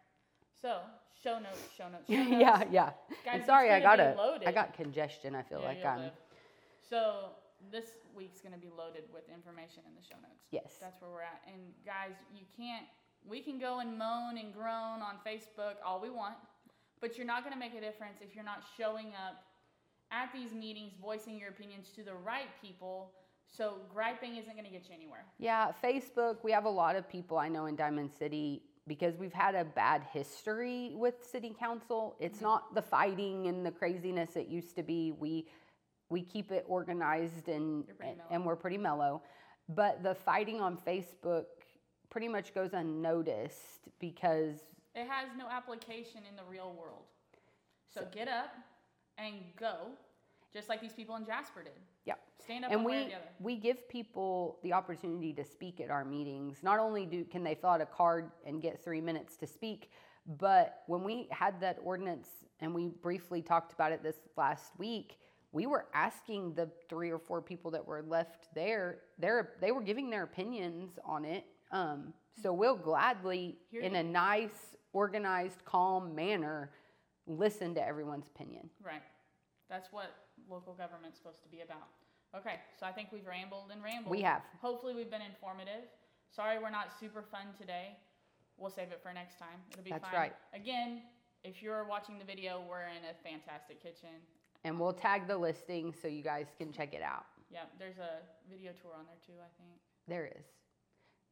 So 0.61 0.79
show 1.23 1.39
notes, 1.39 1.59
show 1.77 1.89
notes. 1.89 2.05
Show 2.09 2.15
notes. 2.23 2.29
yeah, 2.41 2.63
yeah. 2.71 2.91
Guys, 3.25 3.45
sorry, 3.45 3.71
I 3.71 3.79
got 3.79 3.97
gonna 3.97 4.09
a, 4.09 4.13
be 4.13 4.17
loaded. 4.17 4.47
I 4.47 4.51
got 4.51 4.73
congestion. 4.73 5.35
I 5.35 5.43
feel 5.43 5.59
Yeah, 5.61 5.67
like 5.67 5.85
I'm. 5.85 5.99
live. 5.99 6.11
So 6.89 7.29
this 7.71 7.85
week's 8.15 8.41
gonna 8.41 8.57
be 8.57 8.69
loaded 8.75 9.03
with 9.13 9.23
information 9.33 9.83
in 9.87 9.93
the 9.95 10.01
show 10.01 10.15
notes. 10.21 10.45
Yes. 10.51 10.75
That's 10.81 11.01
where 11.01 11.11
we're 11.11 11.21
at. 11.21 11.41
And 11.53 11.61
guys, 11.85 12.15
you 12.33 12.45
can't. 12.55 12.85
We 13.27 13.41
can 13.41 13.59
go 13.59 13.79
and 13.79 13.97
moan 13.97 14.37
and 14.37 14.53
groan 14.53 15.01
on 15.01 15.15
Facebook 15.25 15.75
all 15.85 15.99
we 16.01 16.09
want, 16.09 16.35
but 17.01 17.17
you're 17.17 17.27
not 17.27 17.43
gonna 17.43 17.57
make 17.57 17.73
a 17.75 17.81
difference 17.81 18.17
if 18.21 18.33
you're 18.35 18.45
not 18.45 18.63
showing 18.77 19.07
up 19.27 19.43
at 20.11 20.31
these 20.33 20.53
meetings, 20.53 20.93
voicing 21.01 21.37
your 21.37 21.49
opinions 21.49 21.89
to 21.95 22.03
the 22.03 22.13
right 22.15 22.47
people. 22.61 23.11
So 23.49 23.75
griping 23.93 24.37
isn't 24.37 24.55
gonna 24.55 24.69
get 24.69 24.87
you 24.87 24.95
anywhere. 24.95 25.25
Yeah, 25.39 25.71
Facebook. 25.83 26.37
We 26.43 26.51
have 26.51 26.65
a 26.65 26.69
lot 26.69 26.95
of 26.95 27.07
people 27.09 27.37
I 27.37 27.47
know 27.49 27.65
in 27.65 27.75
Diamond 27.75 28.11
City 28.17 28.61
because 28.87 29.17
we've 29.17 29.33
had 29.33 29.55
a 29.55 29.65
bad 29.65 30.03
history 30.11 30.91
with 30.95 31.15
city 31.29 31.55
council. 31.57 32.15
It's 32.19 32.37
mm-hmm. 32.37 32.45
not 32.45 32.75
the 32.75 32.81
fighting 32.81 33.47
and 33.47 33.65
the 33.65 33.71
craziness 33.71 34.35
it 34.35 34.47
used 34.47 34.75
to 34.77 34.83
be. 34.83 35.11
We 35.11 35.47
we 36.09 36.21
keep 36.21 36.51
it 36.51 36.65
organized 36.67 37.49
and 37.49 37.85
and, 38.01 38.19
and 38.31 38.45
we're 38.45 38.55
pretty 38.55 38.77
mellow. 38.77 39.21
But 39.69 40.03
the 40.03 40.15
fighting 40.15 40.61
on 40.61 40.77
Facebook 40.77 41.45
pretty 42.09 42.29
much 42.29 42.53
goes 42.53 42.73
unnoticed 42.73 43.89
because 43.99 44.55
It 44.95 45.07
has 45.07 45.29
no 45.37 45.47
application 45.49 46.21
in 46.29 46.35
the 46.35 46.43
real 46.49 46.73
world. 46.79 47.03
So, 47.93 48.05
get 48.11 48.27
up 48.27 48.55
and 49.17 49.35
go, 49.59 49.87
just 50.53 50.69
like 50.69 50.81
these 50.81 50.93
people 50.93 51.15
in 51.15 51.25
Jasper 51.25 51.63
did. 51.63 51.73
Yep. 52.07 52.19
Stand 52.43 52.65
up 52.65 52.71
and 52.71 52.83
we 52.85 53.13
we 53.39 53.57
give 53.57 53.87
people 53.89 54.59
the 54.63 54.73
opportunity 54.73 55.33
to 55.33 55.43
speak 55.43 55.79
at 55.81 55.89
our 55.91 56.05
meetings. 56.05 56.59
Not 56.63 56.79
only 56.79 57.05
do 57.05 57.25
can 57.25 57.43
they 57.43 57.55
fill 57.55 57.71
out 57.71 57.81
a 57.81 57.85
card 57.85 58.31
and 58.45 58.61
get 58.61 58.83
three 58.83 59.01
minutes 59.01 59.35
to 59.37 59.47
speak, 59.47 59.91
but 60.39 60.83
when 60.87 61.03
we 61.03 61.27
had 61.31 61.59
that 61.61 61.77
ordinance 61.83 62.29
and 62.61 62.73
we 62.73 62.87
briefly 62.87 63.41
talked 63.41 63.73
about 63.73 63.91
it 63.91 64.01
this 64.01 64.15
last 64.37 64.71
week, 64.77 65.17
we 65.51 65.67
were 65.67 65.85
asking 65.93 66.53
the 66.53 66.69
three 66.89 67.11
or 67.11 67.19
four 67.19 67.41
people 67.41 67.69
that 67.71 67.85
were 67.85 68.01
left 68.01 68.47
there. 68.55 68.99
Their 69.19 69.53
they 69.59 69.71
were 69.71 69.83
giving 69.83 70.09
their 70.09 70.23
opinions 70.23 70.97
on 71.05 71.25
it. 71.25 71.45
Um, 71.71 72.13
so 72.41 72.53
we'll 72.53 72.77
gladly, 72.77 73.57
Here 73.69 73.81
in 73.81 73.93
you- 73.93 73.99
a 73.99 74.03
nice, 74.03 74.77
organized, 74.93 75.65
calm 75.65 76.15
manner, 76.15 76.71
listen 77.25 77.75
to 77.75 77.85
everyone's 77.85 78.27
opinion. 78.27 78.69
Right. 78.81 79.01
That's 79.69 79.91
what 79.91 80.15
local 80.49 80.73
government's 80.73 81.17
supposed 81.17 81.43
to 81.43 81.49
be 81.49 81.61
about. 81.61 81.87
Okay, 82.35 82.59
so 82.79 82.85
I 82.85 82.91
think 82.91 83.09
we've 83.11 83.25
rambled 83.25 83.71
and 83.71 83.83
rambled. 83.83 84.11
We 84.11 84.21
have. 84.21 84.41
Hopefully, 84.61 84.93
we've 84.93 85.09
been 85.09 85.21
informative. 85.21 85.87
Sorry, 86.35 86.59
we're 86.59 86.69
not 86.69 86.87
super 86.99 87.21
fun 87.21 87.47
today. 87.57 87.95
We'll 88.57 88.71
save 88.71 88.91
it 88.91 88.99
for 89.01 89.13
next 89.13 89.39
time. 89.39 89.61
It'll 89.71 89.83
be 89.83 89.91
That's 89.91 90.03
fine. 90.05 90.13
right. 90.13 90.33
Again, 90.53 91.01
if 91.43 91.61
you're 91.61 91.85
watching 91.85 92.19
the 92.19 92.25
video, 92.25 92.63
we're 92.67 92.89
in 92.89 93.05
a 93.09 93.15
fantastic 93.23 93.81
kitchen. 93.81 94.19
And 94.63 94.79
we'll 94.79 94.93
tag 94.93 95.27
the 95.27 95.37
listing 95.37 95.93
so 96.01 96.07
you 96.07 96.23
guys 96.23 96.47
can 96.57 96.71
check 96.73 96.93
it 96.93 97.01
out. 97.01 97.25
Yeah, 97.51 97.61
there's 97.79 97.97
a 97.97 98.19
video 98.51 98.71
tour 98.81 98.91
on 98.97 99.05
there 99.05 99.21
too, 99.25 99.39
I 99.39 99.47
think. 99.61 99.79
There 100.07 100.25
is. 100.25 100.45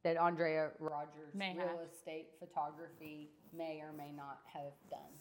That 0.04 0.18
Aundrea 0.18 0.70
Rogers 0.80 1.34
May 1.34 1.56
real 1.58 1.68
have. 1.68 1.90
estate 1.92 2.28
photography 2.40 3.32
may 3.52 3.82
or 3.82 3.92
may 3.92 4.12
not 4.16 4.40
have 4.54 4.72
done. 4.90 5.12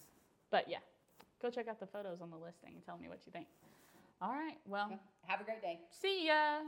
But 0.51 0.69
yeah, 0.69 0.77
go 1.41 1.49
check 1.49 1.67
out 1.67 1.79
the 1.79 1.87
photos 1.87 2.21
on 2.21 2.29
the 2.29 2.37
listing 2.37 2.71
and 2.75 2.85
tell 2.85 2.97
me 2.97 3.09
what 3.09 3.19
you 3.25 3.31
think. 3.31 3.47
All 4.25 4.33
right, 4.33 4.57
well, 4.65 4.89
Have 5.27 5.39
a 5.39 5.43
great 5.43 5.61
day. 5.61 5.81
see 5.91 6.25
ya. 6.25 6.61